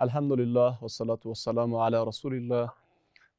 [0.00, 2.70] الحمد لله والصلاة والسلام على رسول الله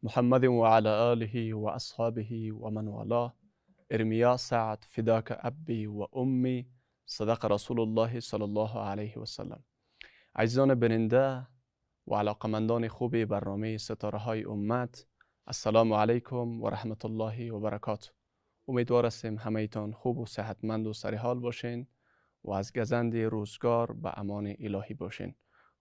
[0.04, 3.34] محمد وعلى آله وأصحابه ومن والاه
[3.92, 6.66] ارمیا سعد فداك ابی و امی
[7.06, 9.64] صدق رسول الله صلی الله علیه و سلم
[10.36, 11.48] عزیزان بننده
[12.08, 15.08] و علاقمندان خوب برنامه ستاره امت
[15.48, 16.72] السلام علیکم و
[17.06, 18.12] الله و برکاته
[18.68, 21.88] امیدوار هستیم همه خوب و صحتمند و سریحال باشین
[22.44, 25.36] و از گزند روزگار به أمان الهی باشین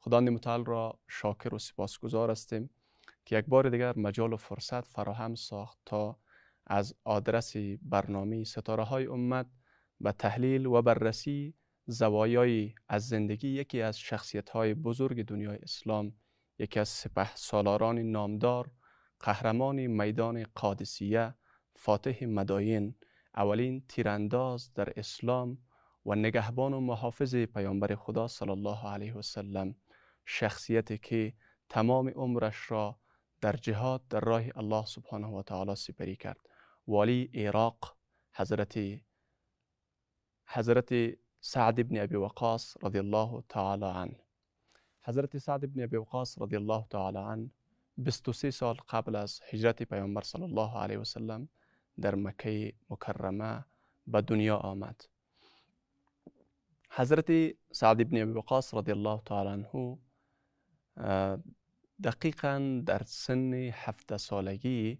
[0.05, 2.71] خداوند متعال را شاکر و سپاسگزار هستیم
[3.25, 6.19] که یک بار دیگر مجال و فرصت فراهم ساخت تا
[6.67, 9.47] از آدرس برنامه ستاره های امت
[10.01, 11.55] به تحلیل و بررسی
[11.87, 16.13] زوایای از زندگی یکی از شخصیت های بزرگ دنیای اسلام
[16.59, 18.71] یکی از سپه سالاران نامدار
[19.21, 21.35] قهرمان میدان قادسیه
[21.75, 22.95] فاتح مداین
[23.37, 25.59] اولین تیرانداز در اسلام
[26.07, 29.75] و نگهبان و محافظ پیامبر خدا صلی الله علیه و سلم.
[30.25, 31.33] شخصیتی که
[31.69, 32.99] تمام عمرش را
[33.41, 36.49] در جهاد در راه الله سبحانه و تعالی سپری کرد.
[36.87, 37.97] والی عراق
[38.33, 38.79] حضرت
[40.47, 44.21] حضرت سعد ابن ابی وقاص رضی الله تعالی عنه.
[45.03, 47.51] حضرت سعد ابن ابی وقاص رضی الله تعالی عنه
[47.99, 51.49] 23 سال قبل از هجرت پیامبر صلی الله علیه و سلم
[52.01, 53.65] در مکه مکرمه
[54.07, 55.05] به دنیا آمد.
[56.91, 59.99] حضرت سعد ابن ابی وقاص رضی الله تعالی عنه
[62.05, 64.99] دقیقا در سن هفته سالگی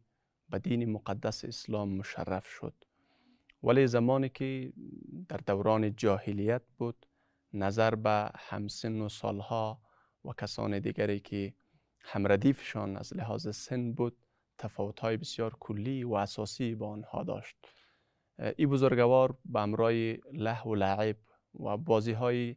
[0.51, 2.75] به دین مقدس اسلام مشرف شد.
[3.63, 4.73] ولی زمانی که
[5.29, 7.07] در دوران جاهلیت بود
[7.53, 9.83] نظر به همسن و سالها
[10.25, 11.55] و کسان دیگری که
[12.01, 14.17] همردیفشان از لحاظ سن بود
[14.59, 17.57] تفاوتهای بسیار کلی و اساسی با آنها داشت.
[18.57, 21.17] این بزرگوار به امرای له و لعب
[21.61, 22.57] و بازی های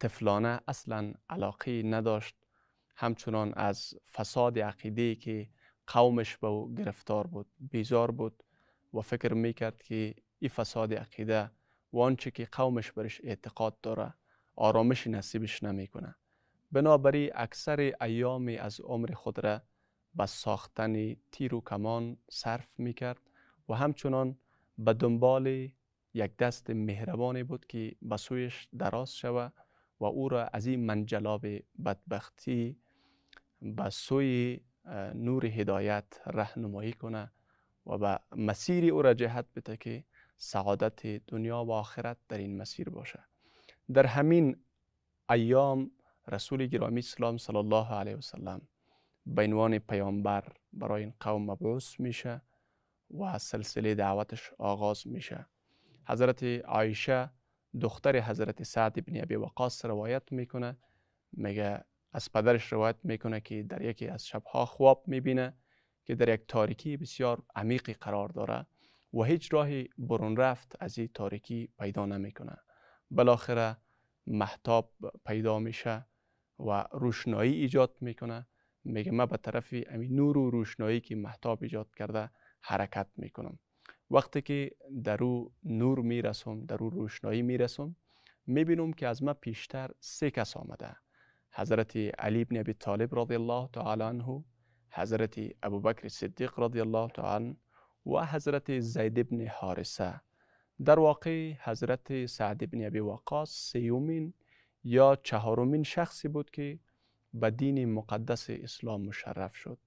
[0.00, 2.36] تفلانه اصلا علاقی نداشت.
[2.96, 5.48] همچنان از فساد عقیده که
[5.86, 8.42] قومش به او گرفتار بود بیزار بود
[8.94, 11.50] و فکر می‌کرد که این فساد عقیده
[11.92, 14.14] و آنچه که قومش برش اعتقاد داره
[14.56, 16.14] آرامش نصیبش نمی‌کنه.
[16.72, 19.60] بنابراین اکثر ایام از عمر خود را
[20.14, 23.20] به ساختن تیر و کمان صرف می‌کرد
[23.68, 24.38] و همچنان
[24.78, 25.68] به دنبال
[26.14, 29.52] یک دست مهربانی بود که به سویش دراز شود
[30.00, 31.46] و او را از این منجلاب
[31.84, 32.76] بدبختی
[33.62, 34.60] به سوی
[35.14, 37.32] نور هدایت رهنمایی کنه
[37.86, 40.04] و به مسیر او را جهت بده که
[40.36, 43.20] سعادت دنیا و آخرت در این مسیر باشه.
[43.92, 44.56] در همین
[45.30, 45.90] ایام
[46.28, 48.60] رسول گرامی اسلام صلی الله علیه و سلم
[49.26, 52.42] به عنوان پیامبر برای این قوم مبعوث میشه
[53.18, 55.46] و سلسله دعوتش آغاز میشه.
[56.08, 57.30] حضرت عایشه
[57.80, 60.76] دختر حضرت سعد ابن ابی وقاص روایت می‌کنه.
[61.32, 65.56] میگه از پدرش روایت می‌کنه که در یکی از شبها خواب می‌بینه
[66.04, 68.66] که در یک تاریکی بسیار عمیقی قرار داره
[69.14, 72.56] و هیچ راهی برون رفت از این تاریکی پیدا نمی‌کنه.
[73.10, 73.76] بالاخره
[74.26, 74.92] محتاب
[75.26, 76.06] پیدا میشه
[76.58, 78.46] و روشنایی ایجاد می‌کنه.
[78.84, 82.30] میگه من به طرف امی نور و روشنایی که محتاب ایجاد کرده
[82.60, 83.58] حرکت می‌کنم.
[84.10, 84.70] وقتی که
[85.04, 87.96] در او نور می‌رسم در او روشنایی می‌رسم
[88.46, 90.96] می‌بینم که از ما پیشتر سه کس آمده.
[91.50, 94.44] حضرت علی بن ابی طالب رضی الله تعالی عنه
[94.90, 97.56] حضرت ابوبکر صدیق رضی الله تعالی عنه
[98.06, 100.20] و حضرت زید بن حارثه
[100.84, 104.34] در واقع حضرت سعد بن ابی وقاص سیومین
[104.84, 106.78] یا چهارمین شخصی بود که
[107.34, 109.78] به دین مقدس اسلام مشرف شد.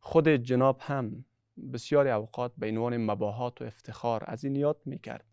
[0.00, 1.24] خود جناب هم
[1.72, 5.24] بسیاری اوقات به عنوان مباهات و افتخار از این یاد می‌کرد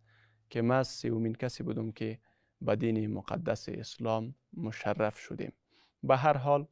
[0.50, 2.20] که ما سیومین کسی بودم که
[2.62, 5.54] به دین مقدس اسلام مشرف شدیم.
[6.04, 6.68] به هر حال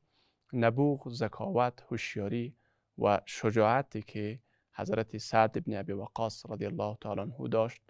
[0.54, 2.56] نبوغ، زکاوت، هوشیاری
[2.98, 4.40] و شجاعتی که
[4.74, 7.82] حضرت سعد ابن ابی وقاص رضی الله تعالی عنه داشت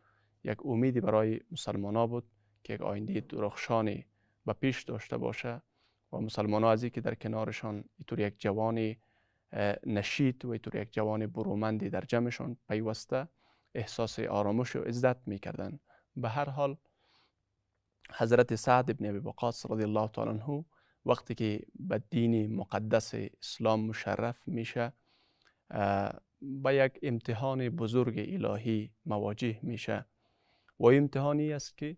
[0.44, 2.24] یک امیدی برای مسلمان بود
[2.64, 4.06] که یک آینده درخشانی
[4.46, 5.62] به پیش داشته باشه
[6.14, 8.96] و مسلمان ها از که در کنارشان اینطور یک جوان
[9.86, 13.28] نشید و اینطور یک جوان برومندی در جمعشان پیوسته
[13.76, 15.80] احساس آرامش و عزت می‌کردن
[16.16, 16.78] به هر حال
[18.14, 20.66] حضرت سعد ابن ابی وقاص رضی الله تعالی عنه
[21.06, 24.94] وقتی که به دین مقدس اسلام مشرف میشه
[26.42, 30.06] با یک امتحان بزرگ الهی مواجه میشه.
[30.80, 31.98] و امتحانی است که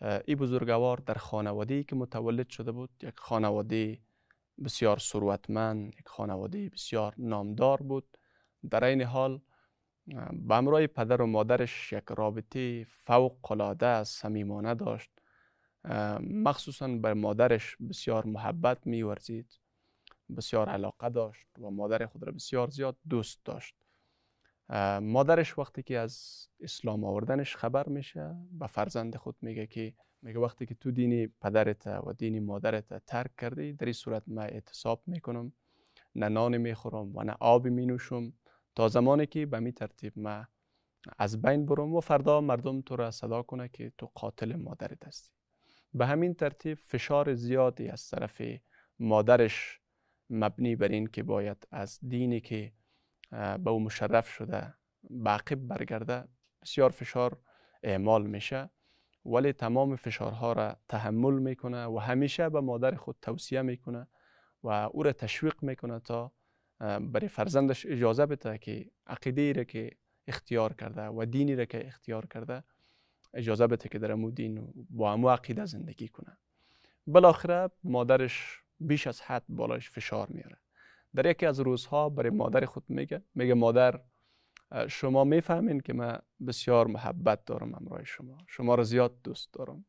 [0.00, 3.98] این بزرگوار در خانواده که متولد شده بود یک خانواده
[4.64, 8.18] بسیار ثروتمند یک خانواده بسیار نامدار بود.
[8.70, 9.40] در این حال
[10.32, 15.10] به امرای پدر و مادرش یک رابطه فوق العاده صمیمانه داشت.
[16.20, 19.60] مخصوصا به مادرش بسیار محبت میورزید
[20.36, 23.74] بسیار علاقه داشت و مادر خود را بسیار زیاد دوست داشت.
[25.00, 29.94] مادرش وقتی که از اسلام آوردنش خبر میشه به فرزند خود میگه که
[30.26, 34.42] میگه وقتی که تو دین پدرت و دین مادرت ترک کردی در این صورت من
[34.42, 35.52] اعتصاب می‌کنم
[36.14, 38.32] نه نان می‌خورم و نه آبی مینوشم.
[38.74, 40.46] تا زمانی که به می ترتیب من
[41.18, 45.30] از بین برم و فردا مردم تو را صدا کنه که تو قاتل مادرت هستی.
[45.94, 48.42] به همین ترتیب فشار زیادی از طرف
[48.98, 49.80] مادرش
[50.30, 52.72] مبنی بر این که باید از دینی که
[53.30, 54.74] به او مشرف شده
[55.10, 56.24] باقب برگرده
[56.62, 57.38] بسیار فشار
[57.82, 58.70] اعمال میشه.
[59.26, 64.06] ولی تمام فشارها را تحمل می‌کنه و همیشه به مادر خود توصیه می‌کنه
[64.62, 66.32] و او را تشویق می‌کنه تا
[67.00, 69.90] برای فرزندش اجازه بده که عقیده را که
[70.26, 72.64] اختیار کرده و دینی را که اختیار کرده
[73.34, 76.38] اجازه بده که در امو دین با امو عقیده زندگی کنه.
[77.06, 80.56] بالاخره مادرش بیش از حد بالایش فشار میاره.
[81.14, 84.00] در یکی از روزها برای مادر خود میگه میگه مادر
[84.88, 88.38] شما می‌فهمین که من بسیار محبت دارم امرای شما.
[88.48, 89.86] شما را زیاد دوست دارم.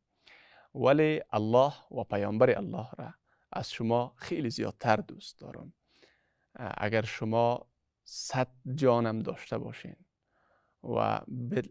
[0.74, 3.14] ولی الله و پیامبر الله را
[3.52, 5.72] از شما خیلی زیادتر دوست دارم.
[6.56, 7.70] اگر شما
[8.04, 9.96] صد جانم داشته باشین
[10.82, 11.20] و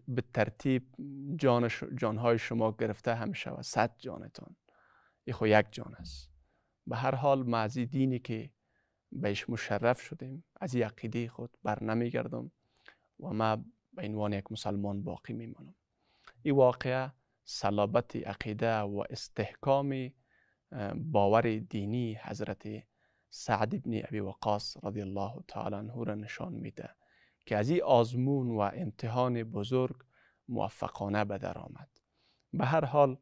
[0.08, 0.88] به ترتیب
[1.36, 4.56] جان جانهای شما گرفته هم و صد جانتان.
[5.24, 6.32] ای خو یک جان است.
[6.88, 8.52] به هر حال معزی دینی که
[9.12, 12.52] بهش مشرف شدیم از این عقیده خود بر نمیگردم
[13.20, 13.56] و ما
[13.94, 15.76] به عنوان یک مسلمان باقی میمانم.
[16.42, 17.12] این واقعه
[17.44, 20.12] صلابت عقیده و استحکام
[20.96, 22.68] باور دینی حضرت
[23.30, 26.90] سعد ابن ابی وقاص رضی الله تعالی عنه را نشان میده
[27.46, 29.96] که از این آزمون و امتحان بزرگ
[30.48, 31.90] موفقانه به در آمد.
[32.54, 33.18] به هر حال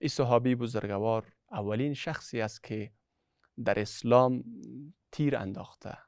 [0.00, 2.92] این صحابی بزرگوار اولین شخصی است که
[3.64, 4.44] در اسلام
[5.12, 5.98] تیر انداخته.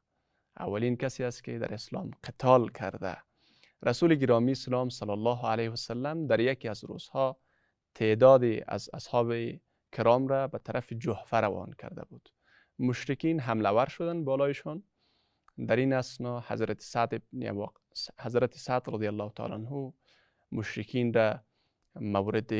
[0.61, 3.17] اولین کسی است که در اسلام قتال کرده.
[3.83, 7.41] رسول گرامی اسلام صلی الله علیه و سلم در یکی از روزها
[7.95, 9.33] تعدادی از اصحاب
[9.93, 12.29] کرام را به طرف جحفه روان کرده بود.
[12.79, 14.83] مشرکین حمله ور شدن بالایشان.
[15.69, 17.23] در این اسنا حضرت سعد
[18.19, 19.93] حضرت سعد رضی الله تعالی عنه
[20.53, 21.41] مشرکین را
[21.95, 22.53] مورد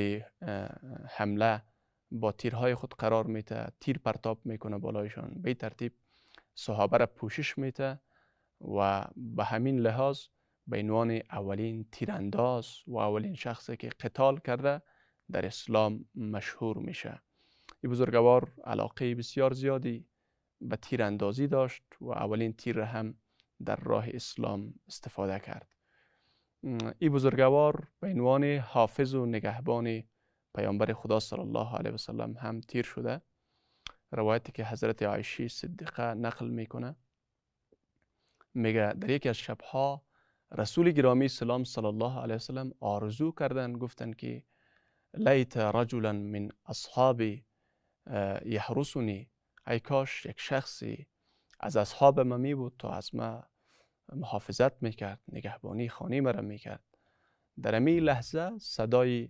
[1.11, 1.63] حمله
[2.11, 5.43] با تیرهای خود قرار میته تیر پرتاب می‌کنه بالایشان.
[5.43, 5.93] به ترتیب
[6.55, 8.01] صحابه را پوشش میته
[8.61, 10.21] و به همین لحاظ
[10.67, 14.83] به عنوان اولین تیرانداز و اولین شخصی که قتال کرده
[15.31, 17.23] در اسلام مشهور میشه.
[17.83, 20.09] این بزرگوار علاقه بسیار زیادی
[20.61, 23.15] به تیراندازی داشت و اولین تیر را هم
[23.65, 25.75] در راه اسلام استفاده کرد.
[26.99, 30.03] این بزرگوار به عنوان حافظ و نگهبان
[30.55, 33.23] پیامبر خدا صلی الله علیه وسلم هم تیر شده.
[34.13, 36.97] روایتی که حضرت عایشی صدیقه نقل می‌کنه
[38.55, 40.03] میگه در یکی از شبها
[40.53, 44.43] رسول گرامی سلام صلی الله علیه وسلم آرزو کردن گفتن که
[45.15, 47.23] لیت رجلا من اصحاب
[48.45, 49.31] یحرسونی
[49.67, 51.07] ای کاش یک شخصی
[51.61, 53.45] از اصحاب ما می بود تا از ما
[54.13, 56.85] محافظت می‌کرد نگهبانی خانی مرا می‌کرد.
[57.63, 59.29] در امی لحظه صدای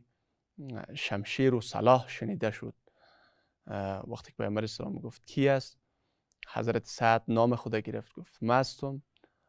[0.94, 2.74] شمشیر و صلاح شنیده شد.
[4.06, 5.78] وقتی که پیامبر اسلام گفت کی است
[6.52, 9.02] حضرت سعد نام خدا گرفت گفت ما هستم.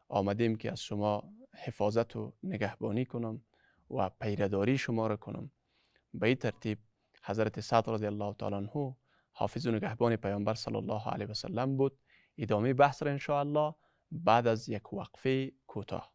[0.08, 3.42] آمدیم که از شما حفاظت و نگهبانی کنم
[3.90, 5.50] و پیرداری شما را کنم.
[6.14, 6.78] به این ترتیب
[7.24, 8.96] حضرت سعد رضی الله تعالی عنه
[9.32, 11.98] حافظ و نگهبان پیامبر صلی الله علیه و سلم بود.
[12.38, 13.74] ادامه بحث را ان الله
[14.10, 16.12] بعد از یک وقفه کوتاه.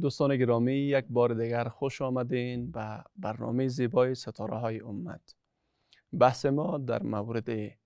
[0.00, 5.36] دوستان گرامی یک بار دیگر خوش آمدین به برنامه زیبای ستاره های امت.
[6.20, 7.78] بحث ما در مورد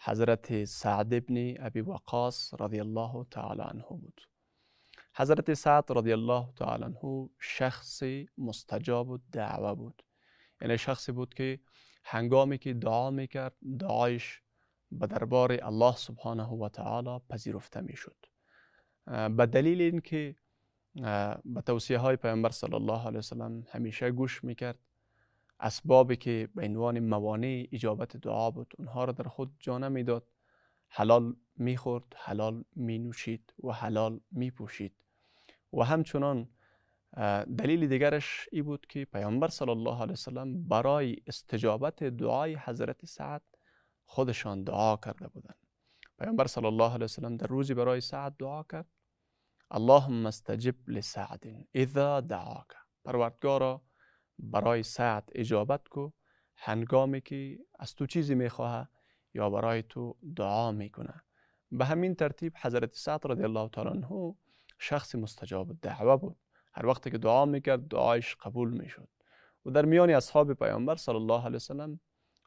[0.00, 4.20] حضرت سعد ابن ابی وقاص رضی الله تعالی عنه بود.
[5.14, 8.02] حضرت سعد رضی الله تعالی عنه شخص
[8.38, 10.02] مستجاب و دعوه بود.
[10.60, 11.60] یعنی شخصی بود که
[12.04, 14.42] هنگامی که دعا می‌کرد دعایش
[14.92, 18.26] به دربار الله سبحانه و تعالی پذیرفته می‌شد.
[19.06, 20.36] به دلیل اینکه
[21.44, 24.78] به توصیه های پیامبر صلی الله علیه وسلم همیشه گوش می‌کرد.
[25.60, 30.32] اسبابی که به عنوان موانع اجابت دعا بود اونها را در خود جا نمی‌داد
[30.88, 34.94] حلال می‌خورد حلال مینوشید و حلال میپوشید.
[35.72, 36.48] و همچنان
[37.58, 43.42] دلیل دیگرش ای بود که پیامبر صلی الله علیه وسلم برای استجابت دعای حضرت سعد
[44.04, 45.66] خودشان دعا کرده بودند.
[46.18, 48.86] پیامبر صلی الله علیه وسلم در روزی برای سعد دعا کرد.
[49.72, 52.66] اللهم استجب لسعد اذا دعاک.
[53.04, 53.82] پروردگارا
[54.38, 56.10] برای سعد اجابت کو.
[56.56, 58.88] هنگامی که از تو چیزی می‌خواه
[59.34, 61.22] یا برای تو دعا می‌کنه.
[61.72, 64.34] به همین ترتیب حضرت سعد رضی الله تعالی عنه
[64.78, 66.36] شخص مستجاب دعوه بود.
[66.72, 69.08] هر وقت که دعا می‌کرد دعایش قبول می‌شد.
[69.66, 72.00] و در میان اصحاب پیامبر صلی الله علیه وسلم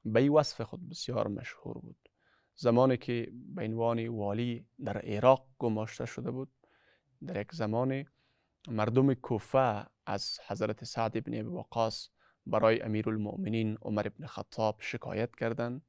[0.06, 2.10] به وصف خود بسیار مشهور بود.
[2.56, 6.52] زمانی که به عنوان والی در عراق گماشته شده بود
[7.28, 8.06] در یک زمان
[8.68, 12.10] مردم کوفه از حضرت سعد ابن ابی وقاص
[12.46, 15.82] برای امیر المؤمنین عمر ابن خطاب شکایت کردند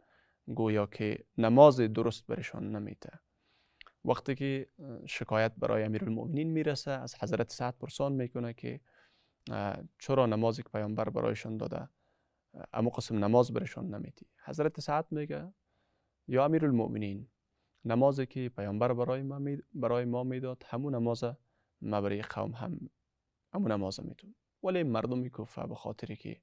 [0.47, 3.11] گویا که نماز درست برشان نمیده.
[4.05, 4.69] وقتی که
[5.07, 8.81] شکایت برای امیر المؤمنین می‌رسه از حضرت سعد پرسان می‌کنه که
[9.99, 11.89] چرا نمازی که پیامبر برایشان داده؟
[12.73, 14.27] اما قسم نماز برشان نمیدی.
[14.45, 15.55] حضرت سعد میگه
[16.29, 17.29] یا امیر المؤمنین
[17.85, 21.25] نمازی که پیامبر برای ما, می برای ما می‌داد همون نماز
[21.81, 22.91] ما برای قوم هم
[23.53, 26.41] همون نماز میتون ولی مردم کوفه به خاطر که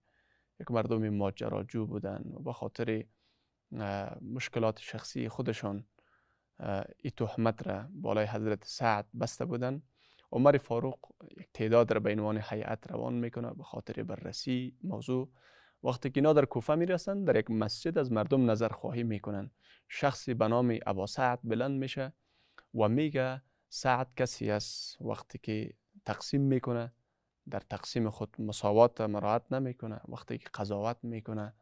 [0.59, 3.05] یک مردم ماجراجو بودن و به خاطر
[4.21, 5.85] مشکلات شخصی خودشان
[6.97, 9.81] ای تهمت را بالای حضرت سعد بسته بودن.
[10.31, 10.99] عمر فاروق
[11.37, 15.29] یک تعداد را به عنوان هیئت روان می‌کنه به خاطر بررسی موضوع.
[15.83, 19.51] وقتی که اینا در کوفه می‌رسن در یک مسجد از مردم نظر خواهی می‌کنن.
[19.89, 22.13] شخصی به نام ابا سعد بلند میشه
[22.73, 25.73] و میگه سعد کسی است؟ وقتی که
[26.05, 26.93] تقسیم می‌کنه
[27.49, 30.01] در تقسیم خود مساوات مراعات نمی‌کنه.
[30.07, 31.53] وقتی که قضاوت می‌کنه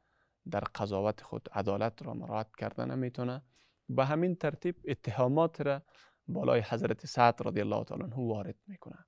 [0.51, 3.41] در قضاوت خود عدالت را مراعات کرده نمی‌تونه.
[3.89, 5.81] به همین ترتیب اتهامات را
[6.27, 9.05] بالای حضرت سعد رضی الله تعالی عنه وارد می‌کنه.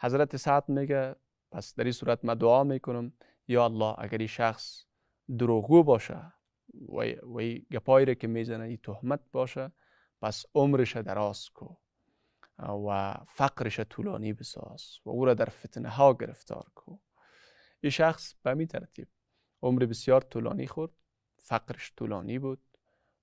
[0.00, 1.14] حضرت سعد میگه
[1.50, 3.12] پس در این صورت من دعا می‌کنم
[3.48, 4.84] یا الله اگر این شخص
[5.38, 6.32] دروغگو باشه
[6.88, 7.02] و
[7.36, 9.72] وی گپایی که می‌زنه این تهمت باشه
[10.22, 11.74] پس عمرش دراز کو
[12.58, 16.98] و فقرش طولانی بساز و او را در فتنه ها گرفتار کو.
[17.80, 19.08] این شخص به می ترتیب
[19.62, 20.92] عمر بسیار طولانی خورد
[21.38, 22.62] فقرش طولانی بود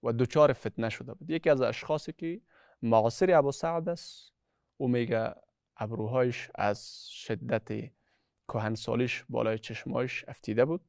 [0.04, 1.30] و دوچار فتنه شده بود.
[1.30, 2.42] یکی از اشخاصی که
[2.82, 4.34] معاصر ابو سعد است
[4.78, 5.34] او میگه
[5.78, 7.92] ابروهایش از شدت
[8.52, 10.82] کهنسالیش بالای چشمایش افتیده بود.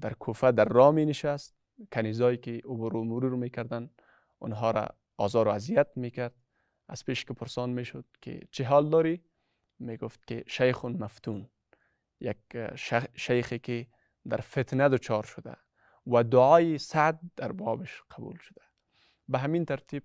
[0.00, 1.56] در کوفه در راه می نشست.
[1.92, 3.90] کنیزایی که او برو مرور می‌کردن
[4.38, 6.34] اونها را آزار و اذیت می‌کرد
[6.88, 9.24] از پیش که پرسان می‌شد که چه حال داری؟
[9.78, 11.48] می‌گفت که شیخ مفتون.
[12.20, 12.36] یک
[13.14, 13.86] شیخی که
[14.28, 15.56] در فتنه دچار شده
[16.06, 18.62] و دعای سعد در بابش قبول شده.
[19.28, 20.02] به همین ترتیب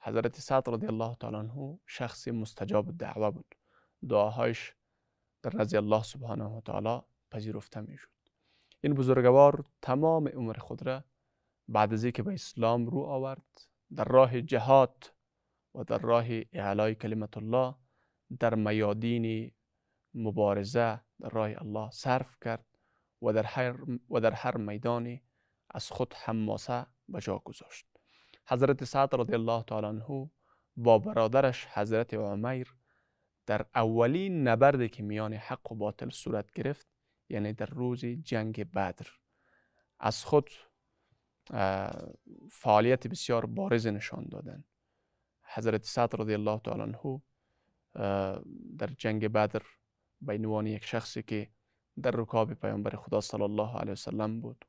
[0.00, 3.54] حضرت سعد رضی الله تعالی عنه شخص مستجاب دعوه بود.
[4.08, 4.74] دعاهایش
[5.42, 8.08] در نزد الله سبحانه و تعالی پذیرفته می شد
[8.80, 11.04] این بزرگوار تمام عمر خود را
[11.68, 15.14] بعد از اینکه به اسلام رو آورد در راه جهاد
[15.74, 17.74] و در راه اعلای کلمت الله
[18.38, 19.52] در میادین
[20.14, 22.66] مبارزه در راه الله صرف کرد
[23.22, 23.76] و در هر,
[24.10, 25.22] و در هر میدانی
[25.70, 27.86] از خود حماسه به جا گذاشت.
[28.46, 30.30] حضرت سعد رضی الله تعالی عنه
[30.76, 32.74] با برادرش حضرت عمیر
[33.46, 36.88] در اولین نبردی که میان حق و باطل صورت گرفت
[37.28, 39.06] یعنی در روز جنگ بدر.
[40.00, 40.50] از خود
[42.50, 44.64] فعالیت بسیار بارز نشان دادن.
[45.42, 47.22] حضرت سعد رضی الله تعالی عنه
[48.78, 49.62] در جنگ بدر
[50.20, 51.50] به عنوان یک شخصی که
[52.02, 54.64] در رکاب پیامبر خدا صلی الله علیه وسلم بود.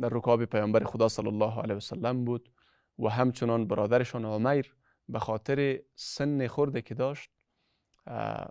[0.00, 2.52] در رکاب پیامبر خدا صلی الله علیه وسلم بود
[2.98, 4.76] و همچنان برادرشان عمیر
[5.08, 7.30] به خاطر سن خورده که داشت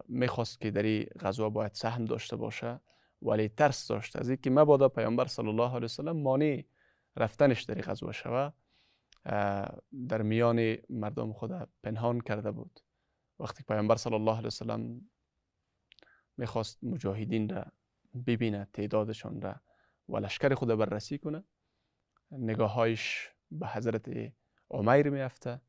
[0.07, 2.79] می‌خواست که در این غزوه باید سهم داشته باشه
[3.22, 4.15] ولی ترس داشت.
[4.15, 6.63] از اینکه مبادا پیامبر صلی الله علیه وسلم مانع
[7.15, 8.51] رفتنش در غزوه شوه
[10.07, 11.51] در میان مردم خود
[11.83, 12.79] پنهان کرده بود.
[13.39, 15.01] وقتی پیامبر صلی الله علیه وسلم
[16.38, 17.65] می‌خواست مجاهدین را
[18.27, 19.55] ببینه تعدادشان را
[20.10, 21.43] و لشکر خود بررسی کنه
[22.31, 24.10] نگاههایش به حضرت
[24.72, 25.62] عمیر میافته.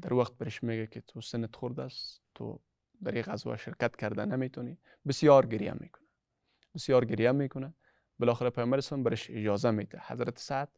[0.00, 2.60] در وقت برش میگه که تو سنت خورده است تو
[3.02, 4.78] در این غزوه شرکت کرده نمی‌تونی.
[5.06, 6.06] بسیار گریه می‌کنه.
[6.74, 7.74] بسیار گریه می‌کنه.
[8.18, 10.02] بالاخره پیامبر اسلام برش اجازه میده.
[10.06, 10.68] حضرت سعد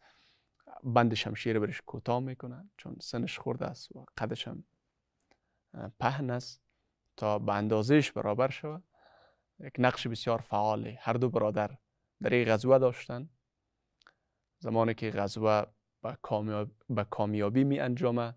[0.84, 4.64] بند شمشیر برش کوتاه می‌کنه چون سنش خورده است و قدش هم
[6.00, 6.62] پهن است
[7.16, 8.84] تا به اندازهش برابر شود.
[9.60, 11.76] یک نقش بسیار فعالی هر دو برادر
[12.22, 13.28] در این غزوه داشتن.
[14.58, 15.62] زمانی که غزوه
[16.22, 16.70] کامیاب...
[17.10, 18.34] کامیابی می انجامه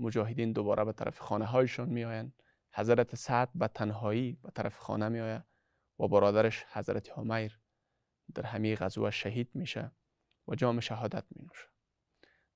[0.00, 2.32] مجاهدین دوباره به طرف خانه هایشان می آین.
[2.72, 5.44] حضرت سعد به تنهایی به طرف خانه می آید
[5.98, 7.60] و برادرش حضرت حمیر
[8.34, 9.92] در همین غزوه شهید میشه
[10.48, 11.66] و جام شهادت می نوشه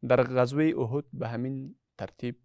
[0.08, 2.38] در غزوه احد به همین ترتیب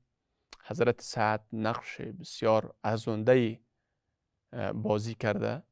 [0.63, 3.59] حضرت سعد نقش بسیار ارزنده
[4.73, 5.63] بازی کرده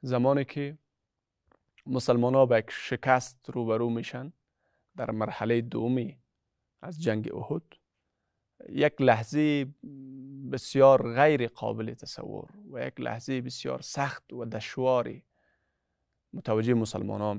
[0.00, 0.78] زمانی که
[1.86, 4.32] مسلمان ها به یک شکست روبرو میشن
[4.96, 6.18] در مرحله دومی
[6.82, 7.77] از جنگ احد
[8.68, 9.66] یک لحظه
[10.52, 15.24] بسیار غیر قابل تصور و یک لحظه بسیار سخت و دشواری
[16.32, 17.36] متوجه مسلمان ها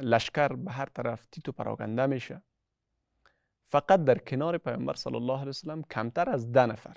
[0.00, 2.42] لشکر به هر طرف تیتو پراکنده میشه.
[3.64, 6.96] فقط در کنار پیامبر صلی الله علیه وسلم کمتر از ده نفر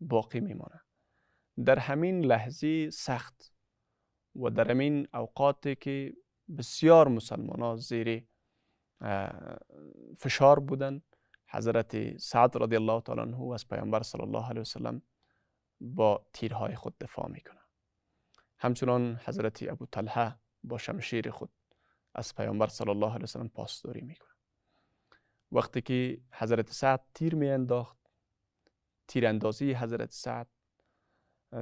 [0.00, 0.80] باقی میمانه
[1.64, 3.54] در همین لحظه سخت
[4.36, 6.16] و در همین اوقاتی که
[6.58, 8.26] بسیار مسلمان ها زیر
[10.16, 11.02] فشار بودن
[11.54, 15.02] حضرت سعد رضی الله تعالی عنه از پیامبر صلی الله علیه وسلم
[15.80, 17.60] با تیرهای خود دفاع می‌کنه.
[18.58, 21.50] همچنان حضرت ابو طلحه با شمشیر خود
[22.14, 24.34] از پیامبر صلی الله علیه وسلم پاسداری می‌کنه.
[25.52, 27.98] وقتی که حضرت سعد تیر می انداخت
[29.08, 30.48] تیر اندازی حضرت سعد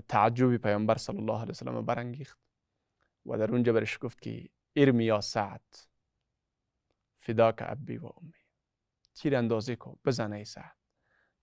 [0.09, 2.39] تعجبی پیامبر صلی الله علیه وسلم برانگیخت
[3.27, 5.65] و در اونجا برش گفت که ارمی یا سعد
[7.17, 8.42] فداک ابی و امی.
[9.15, 9.99] تیر اندازی کن.
[10.05, 10.77] بزنه ای سعد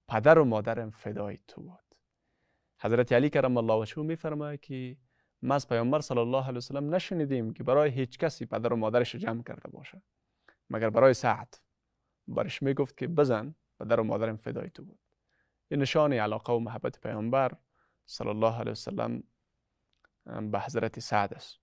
[0.08, 1.96] پدر و مادرم فدای تو بود.
[2.82, 4.98] حضرت علی کرم الله وجهه میفرماید که
[5.42, 9.16] ما از پیامبر صلی الله علیه وسلم نشنیدیم که برای هیچ کسی پدر و مادرش
[9.16, 10.02] جمع کرده باشه.
[10.70, 11.54] مگر برای سعد.
[12.28, 15.00] برش می‌گفت که بزن پدر و مادرم فدای تو بود.
[15.72, 17.52] این نشان علاقه و محبت پیامبر
[18.06, 19.24] صلی الله علیه وسلم
[20.26, 21.60] به حضرت سعد است.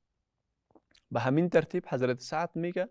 [1.10, 2.88] به همین ترتیب حضرت سعد میگه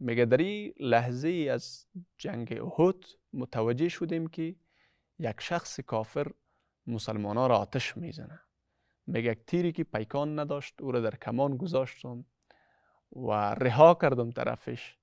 [0.00, 0.40] میگه در
[0.80, 1.86] لحظه از
[2.18, 4.56] جنگ احد متوجه شدیم که
[5.18, 6.32] یک شخص کافر
[6.86, 8.40] مسلمان ها را آتش می‌زنه.
[9.06, 12.24] میگه یک تیری که پیکان نداشت او را در کمان گذاشتم
[13.12, 14.96] و رها کردم طرفش.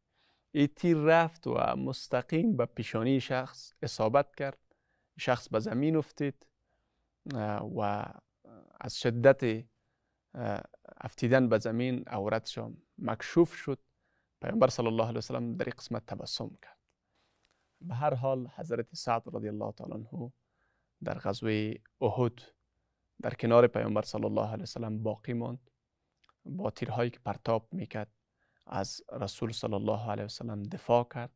[0.52, 4.58] این تیر رفت و مستقیم به پیشانی شخص اصابت کرد.
[5.18, 6.46] شخص به زمین افتید
[7.76, 8.06] و
[8.82, 9.66] از شدت
[11.02, 12.60] افتیدن به زمین عورتش
[12.98, 13.80] مکشوف شد.
[14.46, 16.78] پیامبر صلی الله علیه وسلم در این قسمت تبسم کرد.
[17.82, 20.34] به هر حال حضرت سعد رضی الله تعالی عنه
[21.04, 22.42] در غزوه احد
[23.22, 25.70] در کنار پیامبر صلی الله علیه وسلم باقی ماند.
[26.46, 28.12] با تیرهایی که پرتاب می‌کرد
[28.68, 31.32] از رسول صلی الله علیه وسلم دفاع کرد.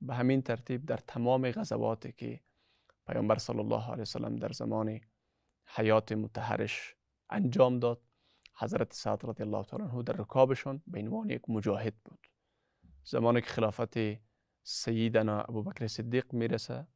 [0.00, 2.40] به همین ترتیب در تمام غزواتی که
[3.06, 5.00] پیامبر صلی الله علیه وسلم در زمان
[5.66, 6.94] حیات متحرش
[7.30, 8.00] انجام داد
[8.56, 12.33] حضرت سعد رضی الله تعالی عنه در رکابشان به عنوان یک مجاهد بود.
[13.04, 13.94] زمانی که خلافت
[14.62, 16.86] سیدنا ابوبکر صدیق می‌رسه.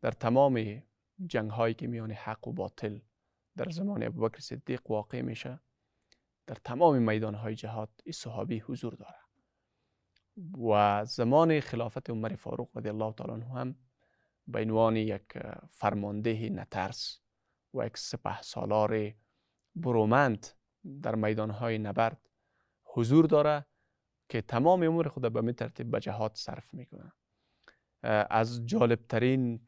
[0.00, 0.82] در تمام
[1.26, 2.98] جنگ هایی که میان حق و باطل
[3.56, 5.60] در زمان ابوبکر صدیق واقع میشه
[6.46, 9.20] در تمام میدان های جهاد این صحابی حضور داره.
[10.70, 13.74] و زمان خلافت عمر فاروق رضی الله تعالی عنه هم
[14.46, 17.20] به عنوان یک فرمانده نترس
[17.74, 19.14] و یک سپه سالار
[19.76, 20.46] برومند
[21.02, 22.28] در میدان های نبرد
[22.84, 23.66] حضور داره.
[24.30, 27.12] که تمام عمر خود به می ترتیب به جهاد صرف می‌کنه.
[28.30, 29.60] از جالبترین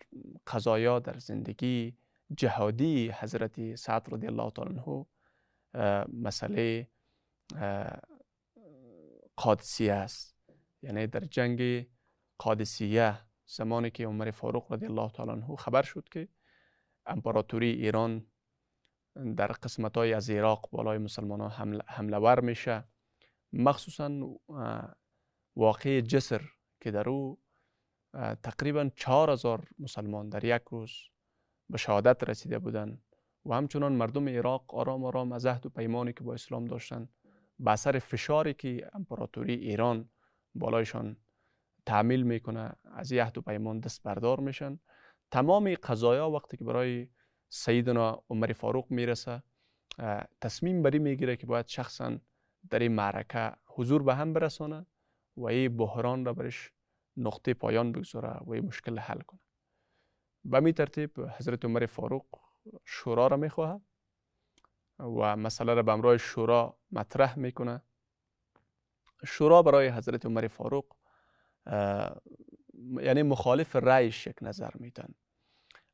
[0.46, 1.96] قضایا در زندگی
[2.36, 5.06] جهادی حضرت سعد رضی الله تعالی عنه
[6.12, 6.88] مسئله
[9.36, 10.36] قادسیه است.
[10.82, 11.86] یعنی در جنگ
[12.38, 16.28] قادسیه زمانی که عمر فاروق رضی الله تعالی عنه خبر شد که
[17.06, 18.26] امپراتوری ایران
[19.36, 21.48] در قسمت های از عراق بالای مسلمان ها
[21.86, 22.84] حمله ور میشه.
[23.52, 24.10] مخصوصا
[25.56, 26.42] واقع جسر
[26.80, 27.38] که در او
[28.42, 30.92] تقریبا چهار هزار مسلمان در یک روز
[31.70, 33.02] به شهادت رسیده بودند
[33.46, 37.08] و همچنان مردم عراق آرام آرام از عهد و پیمانی که با اسلام داشتن
[37.58, 40.10] به اثر فشاری که امپراتوری ایران
[40.54, 41.16] بالایشان
[41.86, 44.78] تعمیل می‌کنه از عهد و پیمان دست بردار میشن.
[45.30, 47.08] تمام قضایا وقتی که برای
[47.48, 49.42] سیدنا عمر فاروق می‌رسه
[50.40, 52.18] تصمیم بری می‌گیره که باید شخصا
[52.70, 54.86] در این معرکه حضور به هم برسانه
[55.36, 56.72] و این بحران را برش
[57.16, 59.40] نقطه پایان بگذاره و این مشکل حل کنه.
[60.44, 62.26] به می ترتیب حضرت عمر فاروق
[62.84, 63.80] شورا را می‌خواه
[64.98, 67.82] و مسئله را به امرای شورا مطرح می‌کنه.
[69.26, 70.96] شورا برای حضرت عمر فاروق
[73.00, 75.14] یعنی مخالف رأیش یک نظر میتن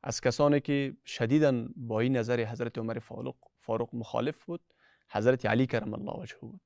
[0.03, 4.61] از کسانی که شدیدا با این نظر حضرت عمر فاروق, فاروق مخالف بود
[5.11, 6.39] حضرت علی کرم الله وجهه.
[6.39, 6.61] بود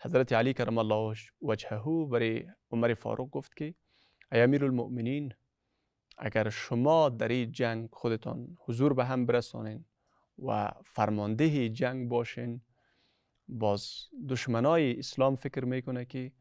[0.00, 3.74] حضرت علی کرم الله وجهه برای عمر فاروق گفت که
[4.32, 5.34] ای امیر المؤمنین
[6.18, 9.84] اگر شما در این جنگ خودتان حضور به هم برسانین
[10.38, 12.60] و فرمانده جنگ باشین
[13.48, 16.32] باز دشمنای اسلام فکر می‌کنه که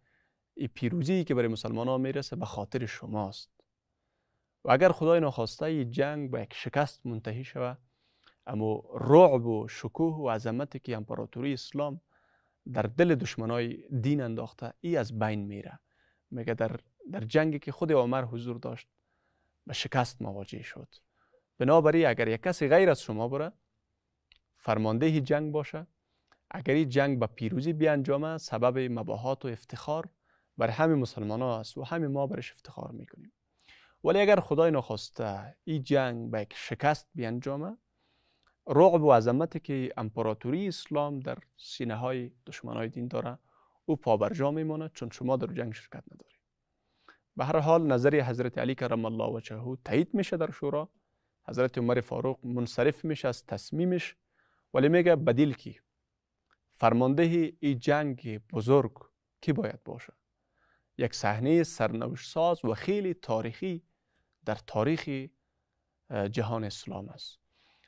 [0.54, 3.50] این پیروزی که برای مسلمان ها می‌رسه به خاطر شماست.
[4.66, 7.78] و اگر خدای ناخواسته جنگ به یک شکست منتهی شود
[8.48, 12.02] اما رعب و شکوه و عظمتی که امپراتوری اسلام
[12.74, 15.80] در دل دشمنای دین انداخته ای از بین میره.
[16.32, 16.80] میگه در,
[17.12, 18.88] در جنگی که خود عمر حضور داشت
[19.68, 20.88] به شکست مواجه شد.
[21.58, 23.52] بنابراین اگر یک کسی غیر از شما بره
[24.58, 25.88] فرمانده جنگ باشه.
[26.52, 30.10] اگر این جنگ به پیروزی بیانجامه سبب مباهات و افتخار
[30.58, 33.32] بر همه مسلمان ها است و همه ما برش افتخار می‌کنیم.
[34.04, 37.78] ولی اگر خدای نخواسته این جنگ به یک شکست بیانجامه
[38.67, 43.39] رعب و عظمتی که امپراتوری اسلام در سینه های دشمن های دین داره
[43.86, 46.34] او پابرجا میمونه چون شما در جنگ شرکت نداری
[47.38, 50.89] به هر حال نظر حضرت علی کرم الله وجهه تایید میشه در شورا.
[51.47, 54.15] حضرت عمر فاروق منصرف میشه از تصمیمش
[54.73, 55.80] ولی میگه بدیل کی؟
[56.71, 58.93] فرمانده ای جنگ بزرگ
[59.41, 60.13] کی باید باشه؟
[60.97, 63.84] یک صحنه سرنوشت ساز و خیلی تاریخی
[64.45, 65.30] در تاریخ
[66.32, 67.43] جهان اسلام است.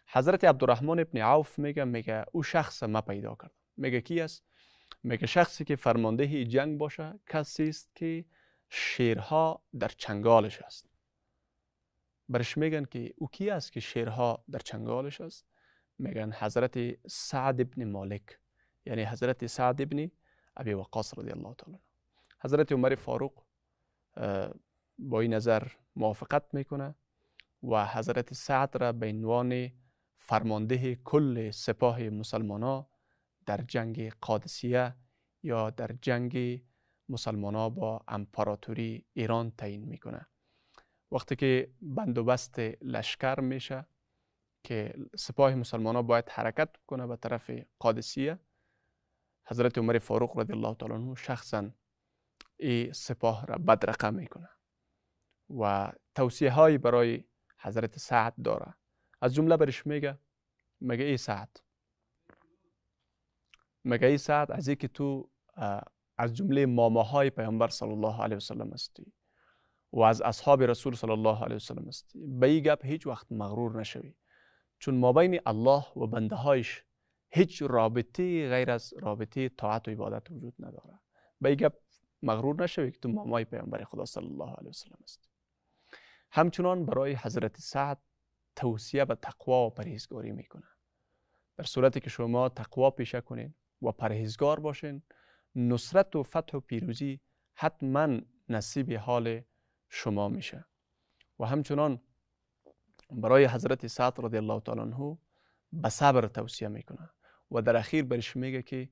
[0.07, 3.51] حضرت عبدالرحمن ابن عوف میگه میگه او شخص ما پیدا کرد.
[3.77, 4.43] میگه کی است؟
[5.03, 8.25] میگه شخصی که فرمانده جنگ باشه کسی است که
[8.69, 10.89] شیرها در چنگالش است.
[12.29, 15.45] برش میگن که او کی است که شیرها در چنگالش است؟
[15.99, 18.39] میگن حضرت سعد ابن مالک
[18.85, 20.11] یعنی حضرت سعد ابن
[20.57, 21.79] ابی وقاص رضی الله تعالی
[22.39, 23.43] حضرت عمر فاروق
[24.99, 26.95] با این نظر موافقت می‌کنه
[27.63, 29.71] و حضرت سعد را به عنوان
[30.17, 32.85] فرمانده کل سپاه مسلمان
[33.45, 34.95] در جنگ قادسیه
[35.43, 36.63] یا در جنگ
[37.09, 40.27] مسلمان با امپراتوری ایران تعیین می‌کنه.
[41.11, 43.85] وقتی که بندوبست لشکر میشه
[44.63, 48.39] که سپاه مسلمان باید حرکت کنه به طرف قادسیه
[49.47, 51.69] حضرت عمر فاروق رضی الله تعالی عنه شخصا
[52.57, 54.49] این سپاه را بدرقه می‌کنه
[55.59, 57.23] و توصیه هایی برای
[57.59, 58.73] حضرت سعد داره.
[59.21, 60.17] از جمله برش میگه
[60.81, 61.59] مگه ای سعد.
[63.85, 65.29] مگه ای سعد از که تو
[66.17, 69.13] از جمله ماماهای پیامبر صلی الله علیه وسلم هستی
[69.93, 73.79] و از اصحاب رسول صلی الله علیه وسلم هستی به این گپ هیچ وقت مغرور
[73.79, 74.15] نشوی.
[74.79, 76.83] چون ما بین الله و بنده هایش
[77.29, 80.99] هیچ رابطه غیر از رابطه طاعت و عبادت وجود نداره.
[81.41, 81.73] به این گپ
[82.23, 85.29] مغرور نشوی که تو مامای پیامبر خدا صلی الله علیه وسلم هستی.
[86.31, 88.01] همچنان برای حضرت سعد
[88.55, 90.67] توصیه به تقوا و پرهیزگاری می‌کنه
[91.57, 95.01] در صورتی که شما تقوا پیشه کنین و پرهیزگار باشین
[95.55, 97.19] نصرت و فتح و پیروزی
[97.53, 99.41] حتما نصیب حال
[99.89, 100.65] شما میشه.
[101.39, 102.01] و همچنان
[103.11, 105.17] برای حضرت سعد رضی الله تعالی عنه
[105.73, 107.09] به صبر توصیه می‌کنه
[107.51, 108.89] و در اخیر برش میگه که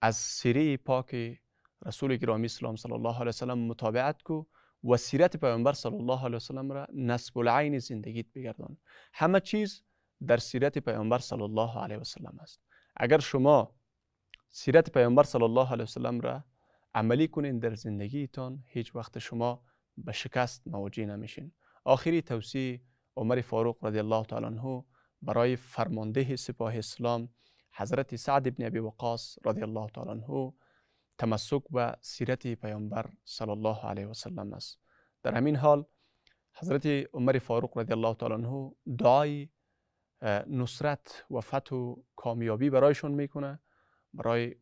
[0.00, 1.40] از سیره پاک
[1.86, 4.44] رسول گرامی اسلام صلی الله علیه وسلم مطابقت کو
[4.84, 8.76] و سیرت پیامبر صلی الله علیه وسلم را نسب العین زندگیت بگردان.
[9.12, 9.82] همه چیز
[10.26, 12.60] در سیرت پیامبر صلی الله علیه وسلم است.
[12.96, 13.74] اگر شما
[14.50, 16.44] سیرت پیامبر صلی الله علیه وسلم را
[16.94, 19.62] عملی کنین در زندگیتان هیچ وقت شما
[19.96, 21.52] به شکست مواجه نمیشین.
[21.84, 22.80] آخری توصیه
[23.16, 24.84] عمر فاروق رضی الله تعالی عنه
[25.22, 27.28] برای فرمانده سپاه اسلام
[27.72, 30.52] حضرت سعد ابن ابی وقاص رضی الله تعالی عنه
[31.18, 34.80] تمسک به سیرت پیامبر صلی الله علیه و سلم است.
[35.22, 35.84] در همین حال
[36.54, 39.48] حضرت عمر فاروق رضی الله تعالی عنه دعای
[40.46, 43.60] نصرت و فتح و کامیابی برایشون می‌کنه
[44.14, 44.56] برای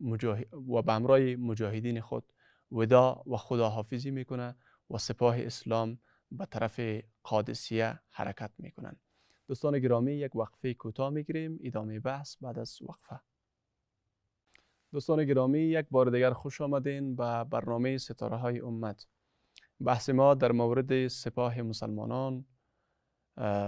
[0.51, 2.33] و به امرای مجاهدین خود
[2.71, 4.55] ودا و خداحافظی می‌کنه
[4.89, 5.99] و سپاه اسلام
[6.31, 6.79] به طرف
[7.23, 8.95] قادسیه حرکت می‌کنن.
[9.47, 11.59] دوستان گرامی یک وقفه کوتاه می‌گیریم.
[11.63, 13.19] ادامه بحث بعد از وقفه.
[14.93, 19.07] دوستان گرامی یک بار دیگر خوش آمدین به برنامه ستاره های امت.
[19.81, 22.45] بحث ما در مورد سپاه مسلمانان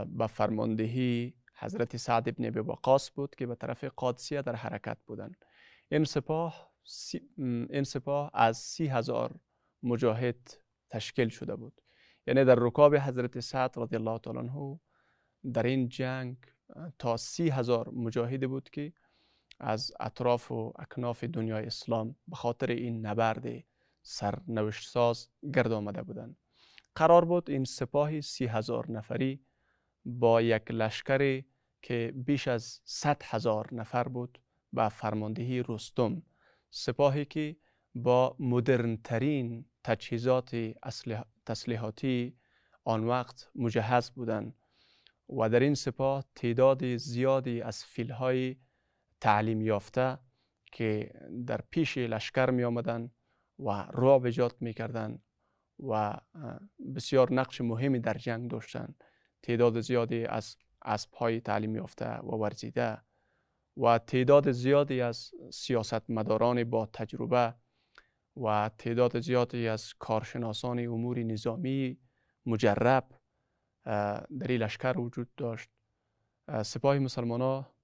[0.06, 5.46] به فرماندهی حضرت سعد ابن ابی وقاص بود که به طرف قادسیه در حرکت بودند
[5.92, 6.72] این سپاه
[7.70, 9.40] این سپاه از سی هزار
[9.84, 10.54] مجاهد
[10.90, 11.82] تشکیل شده بود.
[12.28, 14.80] یعنی در رکاب حضرت سعد رضی الله تعالی عنه
[15.54, 16.38] در این جنگ
[17.00, 18.94] تا سی هزار مجاهد بود که
[19.60, 23.64] از اطراف و اکناف دنیای اسلام به خاطر این نبرد
[24.02, 26.38] سرنوشت ساز گرد آمده بودند.
[26.96, 29.46] قرار بود این سپاه سی هزار نفری
[30.06, 31.44] با یک لشکر
[31.82, 34.40] که بیش از صد هزار نفر بود
[34.74, 36.22] به فرماندهی رستم
[36.70, 37.56] سپاهی که
[37.96, 40.56] با مدرنترین تجهیزات
[41.46, 42.38] تسلیحاتی
[42.84, 44.56] آن وقت مجهز بودند
[45.30, 48.56] و در این سپاه تعداد زیادی از فیلهای
[49.22, 50.18] تعلیم یافته
[50.72, 51.12] که
[51.48, 53.12] در پیش لشکر می آمدن
[53.60, 55.20] و رعب ایجاد می کردن
[55.80, 56.18] و
[56.96, 59.04] بسیار نقش مهمی در جنگ داشتند
[59.44, 60.26] تعداد زیادی
[60.82, 62.98] از پای تعلیم یافته و ورزیده
[63.78, 67.56] و تعداد زیادی از سیاستمداران با تجربه
[68.38, 72.00] و تعداد زیادی از کارشناسان امور نظامی
[72.46, 73.08] مجرب
[74.40, 75.70] در لشکر وجود داشت.
[76.64, 77.75] سپاه مسلمان ها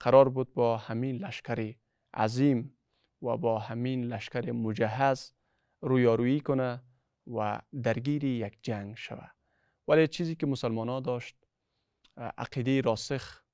[0.00, 1.74] قرار بود با همین لشکر
[2.14, 2.78] عظیم
[3.22, 5.32] و با همین لشکر مجهز
[5.80, 6.82] رویارویی کنه
[7.26, 9.30] و درگیری یک جنگ شود
[9.88, 11.36] ولی چیزی که مسلمان ها داشت
[12.16, 13.44] عقیده راسخ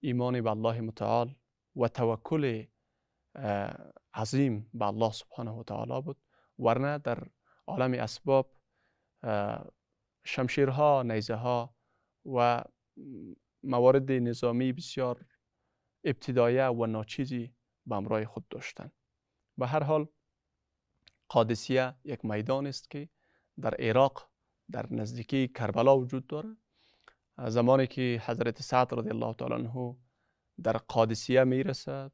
[0.00, 1.34] ایمان به الله متعال
[1.76, 2.64] و توکل
[4.14, 6.16] عظیم به الله سبحانه و تعالی بود.
[6.58, 7.28] ورنه در
[7.66, 8.56] عالم اسباب
[10.24, 11.76] شمشیرها نیزه ها
[12.26, 12.64] و
[13.62, 15.26] موارد نظامی بسیار
[16.06, 17.54] ابتدایه و ناچیزی
[17.86, 18.92] به امرای خود داشتند
[19.58, 20.08] به هر حال
[21.28, 23.08] قادسیه یک میدان است که
[23.60, 24.30] در عراق
[24.70, 26.56] در نزدیکی کربلا وجود داره.
[27.38, 29.96] زمانی که حضرت سعد رضی الله تعالی عنه
[30.62, 32.12] در قادسیه می‌رسد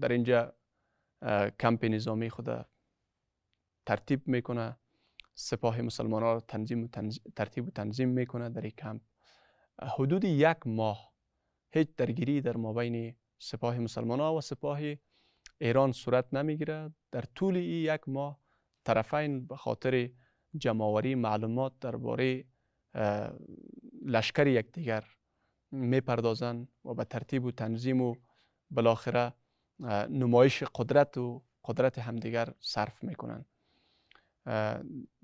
[0.00, 0.54] در اینجا
[1.60, 2.66] کمپ نظامی خود
[3.86, 4.76] ترتیب می‌کنه.
[5.34, 6.88] سپاه مسلمان را تنظیم و
[7.36, 9.02] ترتیب و تنظیم می‌کنه در این کمپ.
[9.82, 11.09] حدود یک ماه
[11.72, 14.80] هیچ درگیری در مابین سپاه مسلمان ها و سپاه
[15.58, 16.94] ایران صورت نمی‌گیره.
[17.12, 18.40] در طول این یک ماه
[18.84, 20.10] طرفین به خاطر
[20.56, 22.44] جمعوری معلومات درباره
[24.02, 25.04] لشکر یکدیگر
[25.70, 28.14] می‌پردازند و به ترتیب و تنظیم و
[28.70, 29.32] بالاخره
[30.08, 33.46] نمایش قدرت و قدرت همدیگر صرف می‌کنند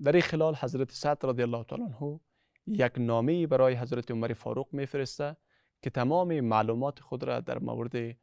[0.03, 2.19] در این خلال حضرت سعد رضی الله تعالی عنه
[2.67, 5.37] یک نامه برای حضرت عمر فاروق میفرسته
[5.81, 8.17] که تمام معلومات خود را در مورد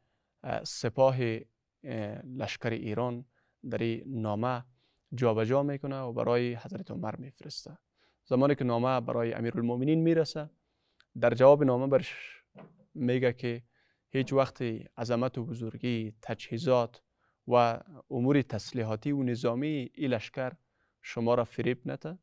[0.63, 1.17] سپاه
[2.23, 3.25] لشکر ایران
[3.69, 4.65] در این نامه
[5.13, 7.77] جابجا جا می‌کنه و برای حضرت عمر میفرسته.
[8.25, 10.49] زمانی که نامه برای امیرالمؤمنین می‌رسه
[11.21, 12.43] در جواب نامه برش
[12.93, 13.63] میگه که
[14.09, 14.61] هیچ وقت
[14.97, 17.01] عظمت و بزرگی تجهیزات
[17.47, 20.51] و امور تسلیحاتی و نظامی ای لشکر
[21.01, 22.17] شما را فریب نده.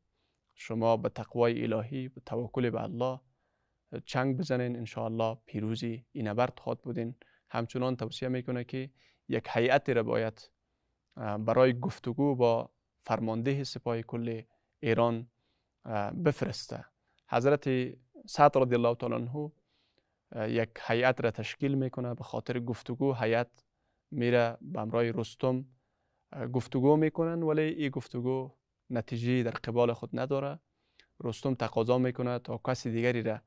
[0.55, 3.19] شما به تقوای الهی به توکل به الله
[4.05, 7.15] چنگ بزنین انشاءالله پیروزی این نبرد خواد بودین.
[7.49, 8.89] همچنان توصیه می‌کنه که
[9.27, 10.51] یک هیئت را باید
[11.15, 12.69] برای گفتگو با
[13.05, 14.41] فرمانده سپاه کل
[14.79, 15.27] ایران
[16.25, 16.85] بفرسته.
[17.29, 17.69] حضرت
[18.25, 19.51] سعد رضی الله تعالی عنه
[20.35, 22.13] یک هیئت را تشکیل می‌کنه.
[22.13, 23.63] به خاطر گفتگو هیئت
[24.11, 25.65] میره به امرای رستم
[26.53, 28.57] گفتگو می‌کنن ولی این گفتگو
[28.89, 30.59] نتیجه در قبال خود نداره.
[31.23, 33.41] رستم تقاضا می‌کنه تا کسی دیگری را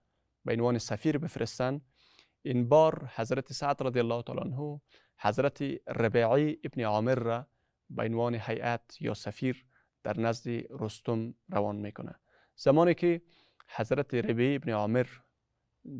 [0.46, 1.80] به عنوان سفیر بفرستن
[2.42, 4.80] این بار حضرت سعد رضی الله تعالی عنه
[5.18, 7.46] حضرت ربیعی ابن عامر را
[7.90, 9.66] به عنوان هیئت یا سفیر
[10.02, 12.14] در نزد رستم روان می‌کنه.
[12.56, 13.22] زمانی که
[13.76, 15.06] حضرت ربیعی ابن عامر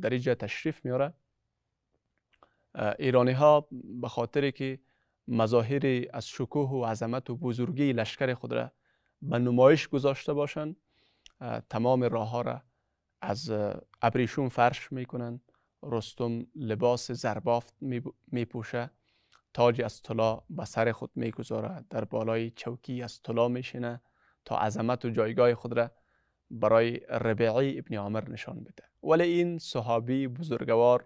[0.00, 1.14] در اینجا تشریف میاره
[2.98, 3.68] ایرانی ها
[4.00, 4.78] به خاطر که
[5.28, 8.72] مظاهر از شکوه و عظمت و بزرگی لشکر خود را
[9.22, 10.76] به نمایش گذاشته باشند
[11.70, 12.62] تمام راه ها را
[13.26, 13.52] از
[14.02, 15.40] ابریشون فرش می‌کنن.
[15.82, 17.74] رستم لباس زربافت
[18.32, 18.90] میپوشه
[19.54, 21.84] تاج از طلا به سر خود می‌گذاره.
[21.90, 24.00] در بالای چوکی از طلا میشینه
[24.44, 25.90] تا عظمت و جایگاه خود را
[26.50, 28.82] برای ربیعی ابن عامر نشان بده.
[29.02, 31.04] ولی این صحابی بزرگوار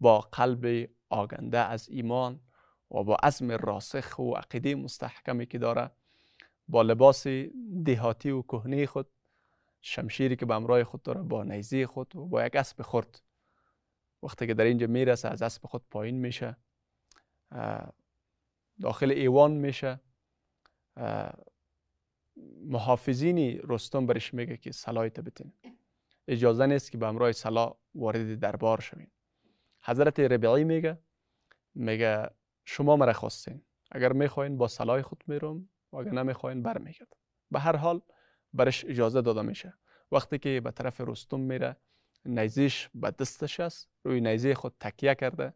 [0.00, 2.40] با قلب آگنده از ایمان
[2.90, 5.90] و با عزم راسخ و عقیده مستحکمی که داره
[6.68, 7.26] با لباس
[7.84, 9.08] دهاتی و کهنه خود
[9.88, 13.22] شمشیری که به امرای خود داره با نیزه خود و با یک اسب خورد
[14.22, 16.56] وقتی که در اینجا می‌رسه از اسب خود پایین میشه.
[18.80, 20.00] داخل ایوان میشه.
[22.60, 25.52] محافظین رستم برش میگه که سلایت بتین.
[26.28, 29.10] اجازه نیست که به امرای سلا وارد دربار شوین.
[29.82, 30.98] حضرت ربیعی میگه
[31.74, 32.30] میگه
[32.64, 37.16] شما مرا خواستین اگر می‌خواین با سلای خود می‌روم و اگر نمی‌خواین برمیگرد.
[37.50, 38.00] به هر حال
[38.56, 39.74] برش اجازه داده میشه.
[40.12, 41.76] وقتی که به طرف رستم میره
[42.24, 45.54] نیزیش به دستش است روی نیزه خود تکیه کرده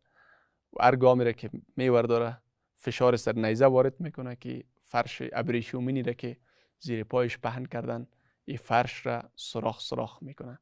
[0.72, 2.42] و هر میره که میورداره
[2.76, 6.36] فشار سر نیزه وارد می‌کنه که فرش ابریشومینی را که
[6.80, 8.06] زیر پایش پهن کردن
[8.44, 10.58] این فرش را سراخ سراخ می‌کنه.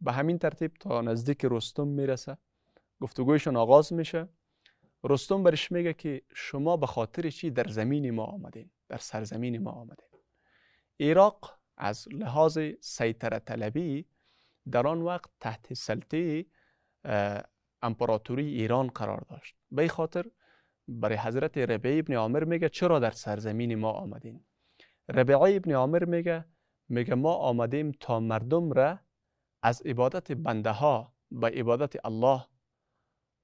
[0.00, 2.36] به همین ترتیب تا نزدیک رستم می‌رسه
[3.00, 4.28] گفتگویشون آغاز میشه.
[5.04, 9.70] رستم برش میگه که شما به خاطر چی در زمین ما آمدین در سرزمین ما
[9.70, 10.08] آمدین؟
[11.00, 14.06] عراق از لحاظ سیطره طلبی
[14.70, 16.46] در آن وقت تحت سلطه
[17.82, 19.54] امپراتوری ایران قرار داشت.
[19.70, 20.26] به خاطر
[20.88, 24.44] برای حضرت ربیع ابن عامر میگه چرا در سرزمین ما آمدین؟
[25.08, 26.44] ربیع ابن عامر میگه
[26.88, 28.98] میگه ما آمدیم تا مردم را
[29.62, 32.46] از عبادت بنده ها به عبادت الله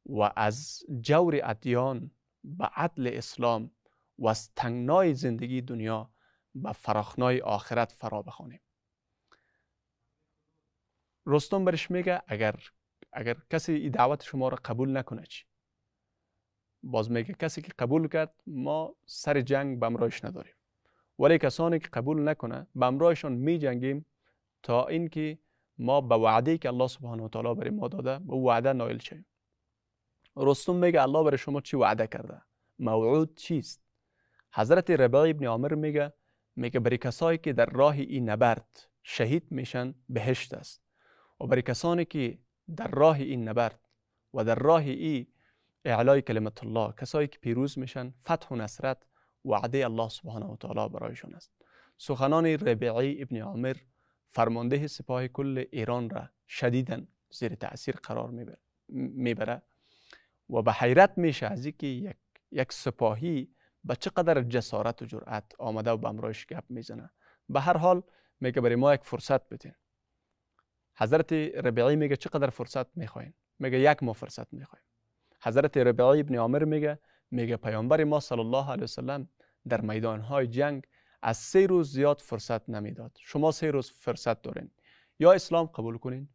[0.07, 2.11] و از جور ادیان
[2.45, 3.71] به عدل اسلام
[4.19, 6.11] و از تنگنای زندگی دنیا
[6.63, 8.61] به فراخنای آخرت فرا بخوانیم.
[11.27, 12.55] رستم برش میگه اگر
[13.13, 15.45] اگر کسی این دعوت شما را قبول نکنه چی؟
[16.83, 20.55] باز میگه کسی که قبول کرد ما سر جنگ به امرایش نداریم.
[21.19, 24.07] ولی کسانی که قبول نکنه امرایشان می جنگیم
[24.63, 25.39] تا اینکه
[25.79, 29.27] ما به وعده که الله سبحانه و تعالی برای ما داده به وعده نایل شیم
[30.37, 32.43] رستم میگه الله برای شما چی وعده کرده؟
[32.79, 33.83] موعود چیست؟
[34.53, 36.13] حضرت ربیع ابن عامر میگه
[36.59, 40.83] میگه برای کسایی که در راه این نبرد شهید میشن بهشت است.
[41.41, 42.39] و برای کسانی که
[42.77, 43.81] در راه این نبرد
[44.35, 45.27] و در راه این
[45.85, 49.03] اعلای کلمت الله کسایی که پیروز میشن فتح و نصرت
[49.45, 51.53] وعده الله سبحانه و تعالی برایشون است.
[51.99, 53.77] سخنان ربیعی ابن عامر
[54.31, 58.31] فرمانده سپاه کل ایران را شدیدا زیر تاثیر قرار
[58.89, 59.63] می‌بره.
[60.51, 62.17] و به حیرت میشه از اینکه یک
[62.53, 63.49] یک سپاهی
[63.85, 67.11] به چقدر جسارت و جرأت آمده و به امرایش گپ می‌زنه.
[67.49, 68.03] به هر حال
[68.41, 69.75] میگه برای ما یک فرصت بدین.
[70.97, 74.85] حضرت ربیعی میگه چقدر فرصت می‌خواین؟ میگه یک ما فرصت می‌خوایم.
[75.43, 76.99] حضرت ربیعی ابن عامر میگه
[77.31, 79.29] میگه پیامبر ما صلی الله علیه وسلم
[79.69, 80.87] در میدان های جنگ
[81.23, 83.19] از سه روز زیاد فرصت نمی‌داد.
[83.21, 84.71] شما سه روز فرصت دارین.
[85.19, 86.29] یا اسلام قبول کنین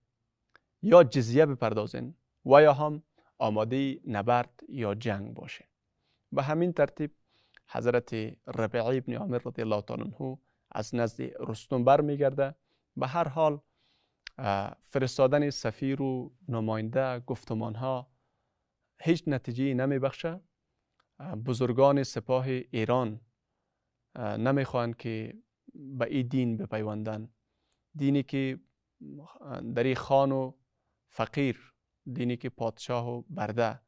[0.82, 3.04] یا جزیه بپردازین و یا هم
[3.38, 5.68] آماده نبرد یا جنگ باشین
[6.32, 7.12] به همین ترتیب
[7.68, 8.14] حضرت
[8.48, 10.38] ربیعی ابن عامر رضی الله تعالی عنه
[10.72, 12.56] از نزد رستم بر میگرده
[12.98, 13.60] به هر حال
[14.82, 18.12] فرستادن سفیر و نماینده گفتمان ها
[19.02, 20.42] هیچ نتیجه نمی بخشه
[21.46, 23.22] بزرگان سپاه ایران
[24.18, 25.38] نمی‌خواهند که
[25.74, 27.30] به این دین بپیوندن
[27.96, 28.60] دینی که
[29.76, 30.54] در خان و
[31.10, 31.74] فقیر
[32.14, 33.80] دینی که پادشاه و برده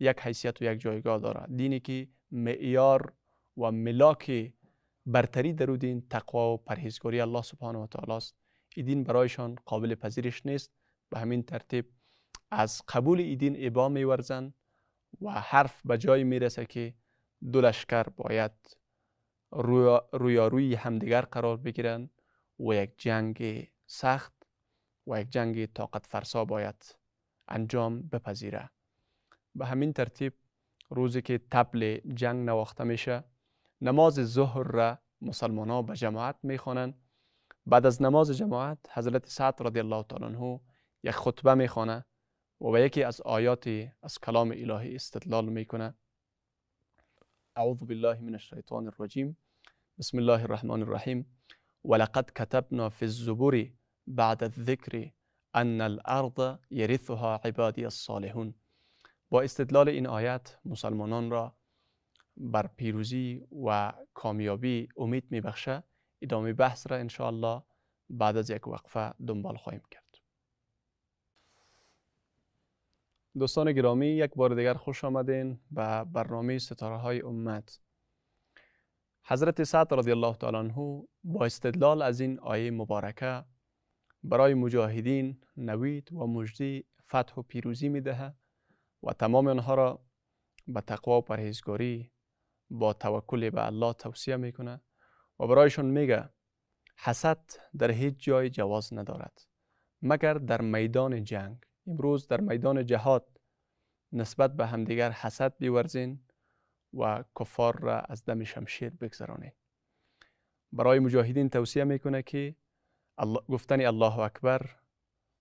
[0.00, 3.12] یک حیثیت و یک جایگاه داره دینی که معیار
[3.56, 4.52] و ملاک
[5.06, 8.36] برتری در دین تقوا و پرهیزگاری الله سبحانه و تعالی است.
[8.76, 10.72] این دین برایشان قابل پذیرش نیست.
[11.10, 11.86] به همین ترتیب
[12.50, 14.54] از قبول این دین ابا میورزند
[15.20, 16.94] و حرف به جای می‌رسه که
[17.52, 18.52] دو لشکر باید
[20.12, 22.10] رویاروی همدیگر قرار بگیرند
[22.60, 24.32] و یک جنگ سخت
[25.06, 26.96] و یک جنگ طاقت فرسا باید
[27.48, 28.70] انجام بپذیره.
[29.54, 30.32] به همین ترتیب
[30.90, 33.24] روزی که تبل جنگ نواخته میشه
[33.80, 36.94] نماز ظهر را مسلمان ها به جماعت می‌خوانند
[37.66, 40.60] بعد از نماز جماعت حضرت سعد رضی الله تعالی عنه
[41.02, 42.04] یک خطبه می‌خوانه
[42.60, 43.68] و به یکی از آیات
[44.02, 45.94] از کلام الهی استدلال می‌کنه.
[47.56, 49.36] اعوذ بالله من الشیطان الرجیم.
[49.98, 51.26] بسم الله الرحمن الرحیم.
[51.84, 53.66] ولقد كتبنا في الزبور
[54.06, 55.10] بعد الذكر
[55.54, 58.54] ان الارض يرثها عبادي الصالحون.
[59.30, 61.56] با استدلال این آیت مسلمانان را
[62.36, 65.82] بر پیروزی و کامیابی امید میبخشه
[66.22, 67.62] ادامه بحث را انشاءالله
[68.10, 70.04] بعد از یک وقفه دنبال خواهیم کرد.
[73.38, 77.80] دوستان گرامی یک بار دیگر خوش آمدین به برنامه ستاره های امت.
[79.24, 83.44] حضرت سعد رضی الله تعالی عنه با استدلال از این آیه مبارکه
[84.22, 88.34] برای مجاهدین نوید و مجدی فتح و پیروزی می‌دهه
[89.02, 90.04] و تمام آنها را
[90.66, 92.12] به تقوا و پرهیزگاری
[92.70, 94.80] با توکل به الله توصیه می‌کنه
[95.40, 96.28] و برایشون میگه
[96.96, 97.44] حسد
[97.78, 99.46] در هیچ جای جواز ندارد
[100.02, 101.64] مگر در میدان جنگ.
[101.86, 103.40] امروز در میدان جهاد
[104.12, 106.20] نسبت به همدیگر حسد بیورزین
[106.94, 109.54] و کفار را از دم شمشیر بگذرانید.
[110.72, 112.56] برای مجاهدین توصیه می‌کنه که
[113.48, 114.76] گفتن الله اکبر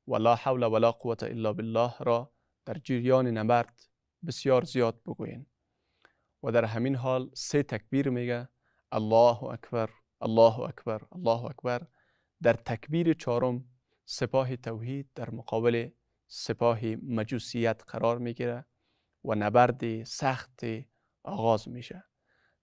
[0.07, 2.31] و لا حول ولا قوت الا بالله را
[2.65, 3.81] در جریان نبرد
[4.25, 5.45] بسیار زیاد بگوین
[6.43, 8.49] و در همین حال سه تکبیر میگه
[8.91, 9.89] الله اکبر
[10.21, 11.87] الله اکبر الله اکبر.
[12.41, 13.65] در تکبیر چهارم
[14.05, 15.89] سپاه توحید در مقابل
[16.27, 18.65] سپاه مجوسیت قرار می‌گیره
[19.25, 20.61] و نبرد سخت
[21.23, 22.03] آغاز میشه.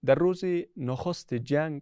[0.05, 0.43] در روز
[0.77, 1.81] نخست جنگ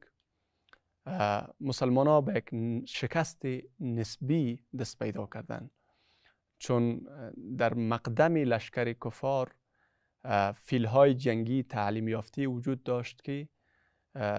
[1.60, 2.50] مسلمان ها به یک
[2.86, 3.42] شکست
[3.80, 5.70] نسبی دست پیدا کردن
[6.66, 7.08] چون
[7.58, 9.56] در مقدم لشکر کفار
[10.56, 13.50] فیل های جنگی تعلیم یافته وجود داشت که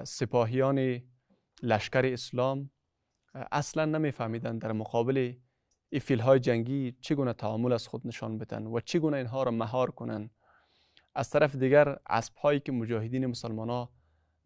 [0.04, 1.02] سپاهیان
[1.62, 2.70] لشکر اسلام
[3.52, 5.34] اصلا نمیفهمیدند در مقابل
[5.90, 9.90] این فیل های جنگی چگونه تعامل از خود نشان بدن و چگونه اینها را مهار
[9.90, 10.30] کنند
[11.14, 13.92] از طرف دیگر اسب هایی که مجاهدین مسلمان ها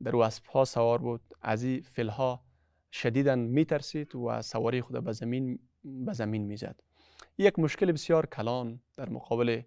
[0.02, 2.44] در او اسب ها سوار بود از این فیل ها
[2.92, 6.89] شدیدا میترسید و سواری خود به زمین به زمین می‌زد.
[7.40, 9.62] یک مشکل بسیار کلان در مقابل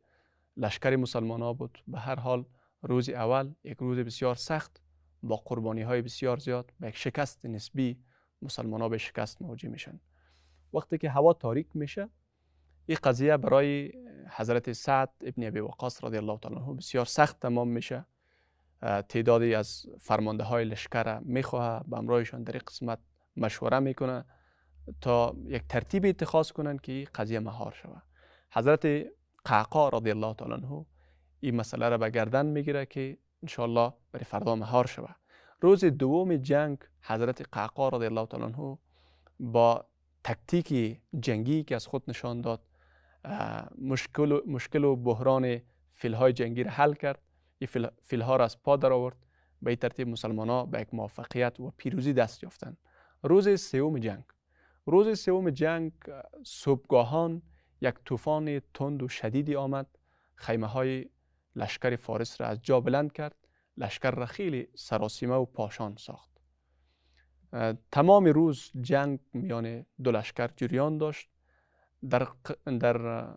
[0.57, 1.83] لشکر مسلمان ها بود.
[1.87, 2.45] به هر حال
[2.81, 4.81] روز اول یک روز بسیار سخت
[5.23, 7.99] با قربانی های بسیار زیاد به یک شکست نسبی
[8.41, 9.99] مسلمان ها به شکست مواجه میشن.
[10.73, 12.09] وقتی که هوا تاریک میشه
[12.85, 13.91] این قضیه برای
[14.29, 18.05] حضرت سعد ابن ابی وقاص رضی الله تعالی عنه بسیار سخت تمام میشه.
[18.81, 22.99] تعدادی از فرمانده های لشکر می‌خواه به امرایشان در قسمت
[23.37, 24.25] مشوره می‌کنه.
[25.01, 28.03] تا یک ترتیب اتخاذ کنند که قضیه مهار شود.
[28.51, 28.85] حضرت
[29.45, 30.85] قعقا رضی الله تعالی عنه
[31.39, 35.15] این مسئله را به گردن می‌گیره که انشالله برای فردا مهار شود.
[35.61, 38.77] روز دوم جنگ حضرت قعقا رضی الله تعالی عنه
[39.39, 39.85] با
[40.23, 42.61] تکتیک جنگی که از خود نشان داد
[43.81, 45.61] مشکل و, مشکل و بحران
[45.91, 47.21] فیلهای جنگی را حل کرد.
[47.59, 49.15] این فیلها را از پا در آورد
[49.61, 52.77] به ترتیب مسلمان ها به یک موفقیت و پیروزی دست یافتند.
[53.23, 54.23] روز سوم جنگ.
[54.85, 55.91] روز سوم جنگ
[56.43, 57.41] صبحگاهان
[57.81, 59.87] یک طوفان تند و شدیدی آمد.
[60.35, 61.09] خیمه های
[61.55, 63.35] لشکر فارس را از جا بلند کرد
[63.77, 66.31] لشکر را خیلی سراسیمه و پاشان ساخت.
[67.91, 71.29] تمام روز جنگ میان دو لشکر جریان داشت.
[72.09, 72.27] در,
[72.79, 73.27] در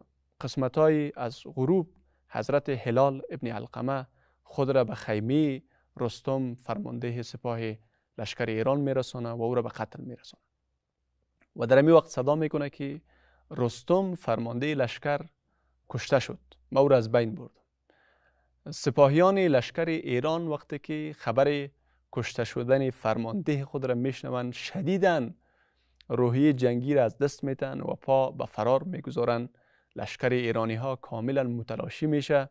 [0.40, 1.94] قسمت های از غروب
[2.28, 4.06] حضرت هلال ابن علقمه
[4.42, 5.62] خود را به خیمه
[5.96, 7.60] رستم فرمانده سپاه
[8.18, 10.45] لشکر ایران میرسانه و او را به قتل میرسانه
[11.56, 13.00] و در امی وقت صدا می‌کنه که
[13.50, 15.20] رستم فرمانده لشکر
[15.88, 16.38] کشته شد.
[16.72, 17.60] ما او را از بین بردم
[18.70, 21.68] سپاهیان لشکر ایران وقتی که خبر
[22.12, 25.34] کشته شدن فرمانده خود را میشنوند شدیدن
[26.08, 29.48] روحی جنگی را از دست میتن و پا به فرار می‌گذارن.
[29.96, 32.50] لشکر ایرانی ها کاملا متلاشی میشه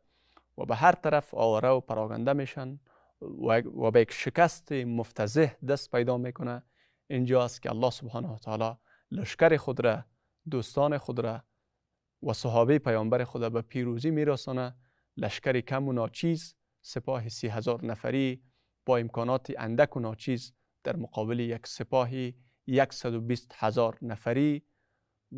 [0.57, 2.79] و به هر طرف آواره و پراگنده میشن
[3.81, 6.63] و به یک شکست مفتزه دست پیدا می‌کنه.
[7.07, 8.77] اینجاست که الله سبحانه و تعالی
[9.11, 10.05] لشکر خود را
[10.51, 11.43] دوستان خود را
[12.23, 14.75] و صحابه پیامبر خود به پیروزی میرسانه.
[15.17, 18.43] لشکر کم و ناچیز سپاه سی هزار نفری
[18.85, 20.53] با امکانات اندک و ناچیز
[20.83, 22.35] در مقابل یک سپاهی
[22.91, 24.65] 120 هزار نفری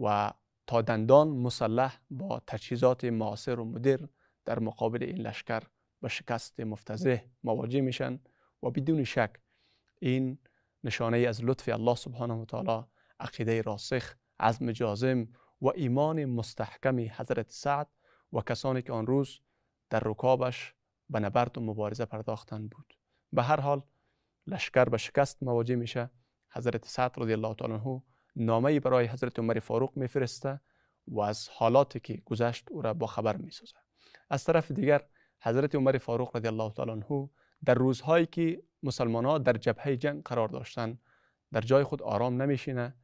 [0.02, 0.32] و
[0.68, 4.00] تا دندان مسلح با تجهیزات معاصر و مدر
[4.46, 5.64] در مقابل این لشکر
[6.02, 8.20] به شکست مفتزه مواجه میشن
[8.64, 9.32] و بدون شک
[10.02, 10.38] این
[10.84, 12.86] نشانه از لطف الله سبحانه و تعالی
[13.20, 15.28] عقیده راسخ عزم جازم
[15.62, 17.88] و ایمان مستحکم حضرت سعد
[18.34, 19.40] و کسانی که آن روز
[19.90, 20.76] در رکابش
[21.10, 22.94] به نبرد و مبارزه پرداختن بود.
[23.34, 23.82] به هر حال
[24.48, 26.10] لشکر به شکست مواجه میشه.
[26.50, 28.04] حضرت سعد رضی الله تعالی عنه
[28.36, 30.62] نامه برای حضرت عمر فاروق میفرسته
[31.08, 33.76] و از حالاتی که گذشت او را با خبر می‌سازه.
[34.30, 35.08] از طرف دیگر
[35.42, 37.30] حضرت عمر فاروق رضی الله تعالی عنه
[37.66, 41.00] در روزهایی که مسلمان ها در جبهه جنگ قرار داشتن
[41.52, 42.96] در جای خود آرام نمیشینه.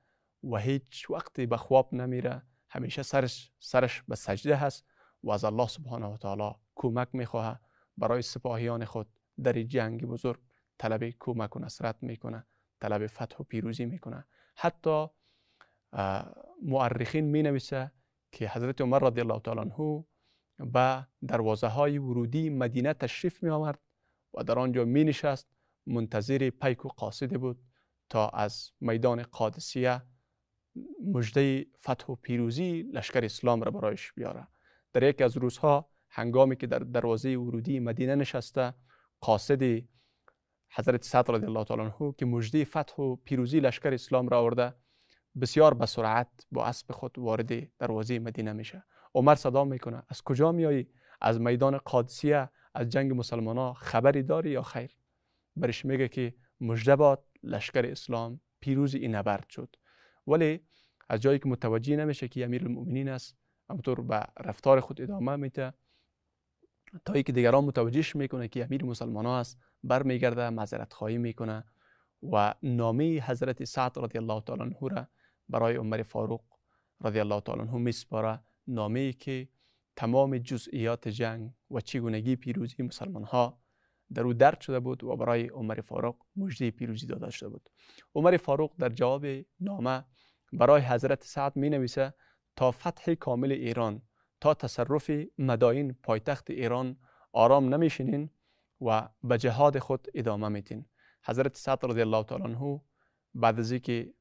[0.43, 4.85] و هیچ وقتی به خواب نمیره همیشه سرش سرش به سجده هست
[5.23, 7.59] و از الله سبحانه و تعالی کمک می‌خواه.
[7.97, 9.07] برای سپاهیان خود
[9.43, 10.39] در جنگ بزرگ
[10.77, 12.45] طلب کمک و نصرت می‌کنه
[12.81, 14.25] طلب فتح و پیروزی می‌کنه.
[14.55, 15.07] حتی
[16.61, 17.91] مؤرخین می نویسه
[18.31, 20.05] که حضرت عمر رضی الله تعالی عنه
[20.59, 23.79] به دروازه های ورودی مدینه تشریف می آورد
[24.33, 25.47] و در آنجا می نشست
[25.87, 27.63] منتظر پیک و قاصده بود
[28.09, 30.01] تا از میدان قادسیه
[31.13, 34.47] مجده فتح و پیروزی لشکر اسلام را برایش بیاره.
[34.93, 38.73] در یک از روزها هنگامی که در دروازه ورودی مدینه نشسته
[39.21, 39.61] قاصد
[40.75, 44.73] حضرت سعد رضی الله تعالی عنه که مجده فتح و پیروزی لشکر اسلام را آورده
[45.41, 48.83] بسیار به سرعت با اسب خود وارد دروازه مدینه میشه.
[49.15, 50.87] عمر صدا می‌کنه از کجا میایی
[51.21, 54.91] از میدان قادسیه؟ از جنگ مسلمان ها خبری داری یا خیر؟
[55.55, 59.75] برش میگه که مجده لشکر اسلام پیروز این نبرد شد.
[60.27, 60.59] ولی
[61.09, 63.37] از جایی که متوجه نمیشه که امیر المؤمنین است
[63.69, 65.73] همطور به رفتار خود ادامه میده
[67.05, 71.63] تا که دیگران متوجهش می‌کنه که امیر مسلمان ها است برمیگرده معذرت خواهی می‌کنه
[72.31, 75.07] و نامه حضرت سعد رضی الله تعالی عنه را
[75.49, 76.43] برای عمر فاروق
[77.01, 78.39] رضی الله تعالی عنه میسپاره.
[78.67, 79.47] نامه ای که
[79.95, 83.62] تمام جزئیات جنگ و چگونگی پیروزی مسلمان ها
[84.13, 87.69] در او درد شده بود و برای عمر فاروق مجده پیروزی داده شده بود.
[88.15, 89.25] عمر فاروق در جواب
[89.59, 90.05] نامه
[90.53, 92.13] برای حضرت سعد می نویسه
[92.55, 94.01] تا فتح کامل ایران
[94.41, 96.97] تا تصرف مداین پایتخت ایران
[97.31, 98.29] آرام نمیشینین
[98.81, 100.85] و به جهاد خود ادامه میتین
[101.25, 102.81] حضرت سعد رضی الله تعالی عنه
[103.33, 104.13] بعد از اینکه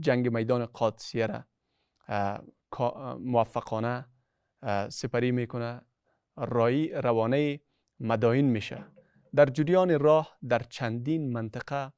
[0.00, 1.44] جنگ میدان قادسیه را
[3.18, 4.06] موفقانه
[4.88, 5.82] سپری می‌کنه
[6.36, 7.60] رای روانه
[8.00, 8.84] مداین میشه.
[9.34, 11.92] در جریان راه در چندین منطقه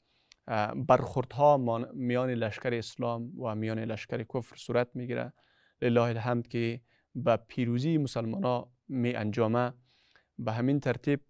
[0.74, 1.56] برخوردها
[1.94, 5.32] میان لشکر اسلام و میان لشکر کفر صورت می‌گیره.
[5.82, 6.80] لله الحمد که
[7.14, 9.72] به پیروزی مسلمان ها می انجامه
[10.38, 11.20] به همین ترتیب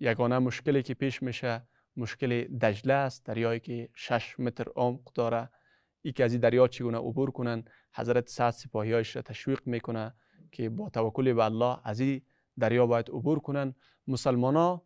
[0.00, 5.50] یگانه مشکلی که پیش میشه مشکل دجله است دریایی که 6 متر عمق داره.
[6.02, 10.14] ای که از این دریا چگونه عبور کنن؟ حضرت سعد سپاهی هایش را تشویق می‌کنه
[10.52, 12.22] که با توکل به الله از این
[12.58, 13.74] دریا باید عبور کنن.
[14.06, 14.84] مسلمان ها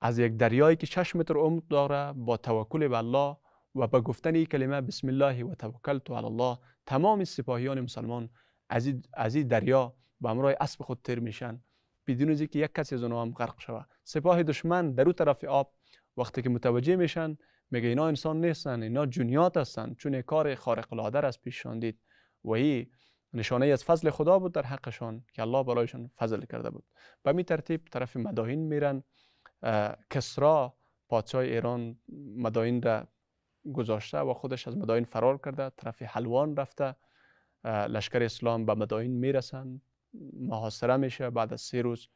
[0.00, 3.36] از یک دریایی که 6 متر عمق داره با توکل به الله
[3.74, 8.30] و با گفتن این کلمه بسم الله و توکلت علی الله تمام سپاهیان مسلمان
[9.14, 11.62] از این دریا به همراه اسب خود تیر میشن.
[12.06, 13.84] بدون از که یک کسی از اونها هم غرق شوه.
[14.04, 15.74] سپاه دشمن در اون طرف آب
[16.16, 17.36] وقتی که متوجه میشن
[17.70, 21.98] میگه اینا انسان نیستن اینا جنیات هستن چون کار خارق العاده از پیش دید
[22.44, 22.90] و این
[23.36, 26.84] نشانه از فضل خدا بود در حقشان که الله برایشان فضل کرده بود.
[27.22, 29.02] به می ترتیب طرف مداین میرن
[30.10, 30.74] کسرا
[31.08, 31.98] پادشاه ایران
[32.36, 33.06] مداین را
[33.72, 35.70] گذاشته و خودش از مداین فرار کرده.
[35.70, 36.96] طرف حلوان رفته
[37.64, 39.80] لشکر اسلام به مداین می‌رسن
[40.32, 41.30] محاصره میشه.
[41.30, 42.08] بعد از سه روز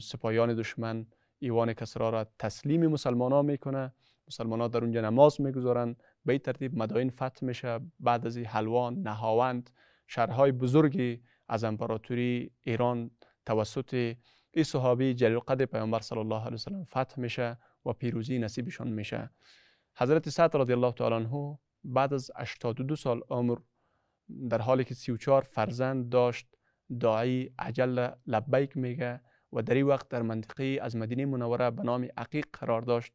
[0.00, 1.06] سپاهیان دشمن
[1.38, 3.92] ایوان کسرا را تسلیم مسلمان ها می‌کنه.
[4.28, 5.96] مسلمان ها در اونجا نماز می‌گذارن.
[6.24, 7.80] به این ترتیب مداین فتح میشه.
[8.00, 9.70] بعد از حلوان نهاوند
[10.10, 13.10] شهرهای بزرگی از امپراتوری ایران
[13.46, 14.16] توسط
[14.50, 19.30] این صحابی جلیل قدر پیامبر صلی الله علیه وسلم فتح میشه و پیروزی نصیبشان میشه.
[19.96, 23.58] حضرت سعد رضی الله تعالی عنه بعد از 82 سال عمر
[24.50, 26.46] در حالی که 34 فرزند داشت
[27.00, 29.20] داعی عجل لبیک میگه
[29.52, 33.12] و در این وقت در منطقه از مدینه منوره به نام عقیق قرار داشت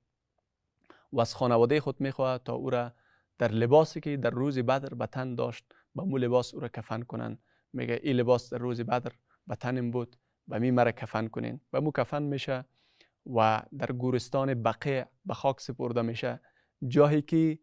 [1.13, 2.91] و از خانواده خود می‌خواه تا او را
[3.37, 7.01] در لباسی که در روز بدر به تن داشت به مو لباس او را کفن
[7.01, 7.37] کنن.
[7.73, 9.11] میگه این لباس در روز بدر
[9.47, 10.17] به تنم بود
[10.47, 11.61] و می مرا کفن کنین.
[11.73, 12.65] و مو کفن میشه
[13.35, 16.39] و در گورستان بقیع به خاک سپرده میشه.
[16.87, 17.59] جایی که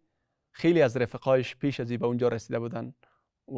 [0.50, 2.94] خیلی از رفقایش پیش از به اونجا رسیده بودن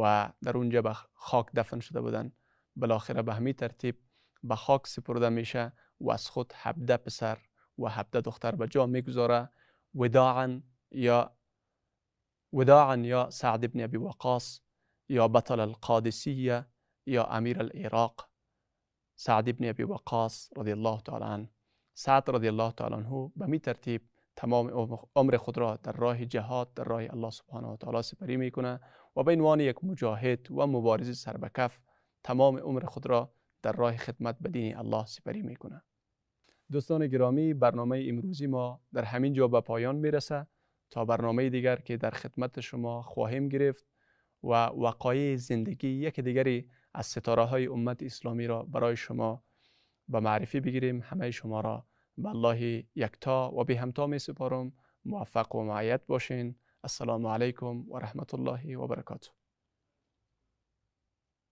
[0.00, 2.32] و در اونجا به خاک دفن شده بودن.
[2.76, 3.98] بالاخره به همین ترتیب
[4.42, 7.38] به خاک سپرده میشه و از خود هبده پسر
[7.78, 9.48] و هبده دختر به جا می‌گذاره.
[9.94, 11.36] وداعا یا
[12.54, 14.60] وداعا یا سعد بن ابي وقاص
[15.08, 16.66] یا بطل القادسیه
[17.06, 18.30] یا امیر العراق.
[19.16, 21.48] سعد بن ابي وقاص رضی الله تعالی عنه.
[21.94, 23.60] سعد رضی الله تعالی عنه به می
[24.36, 28.80] تمام عمر خود را در راه جهاد در راه الله سبحانه و تعالی سپری می‌کنه
[29.16, 31.80] و به عنوان یک مجاهد و مبارز سربکف
[32.24, 35.82] تمام عمر خود را در راه خدمت به دین الله سپری می‌کنه
[36.70, 40.46] دوستان گرامی برنامه امروزی ما در همین جا به پایان می‌رسه
[40.94, 43.86] تا برنامه دیگر که در خدمت شما خواهیم گرفت
[44.44, 49.44] و وقایع زندگی یک دیگری از ستاره های امت اسلامی را برای شما
[50.08, 51.00] به معرفی بگیریم.
[51.04, 51.86] همه شما را
[52.18, 54.72] به الله یکتا و به همتا می سپارم.
[55.04, 56.54] موفق و معید باشین.
[56.84, 59.30] السلام علیکم و رحمت الله و برکاته.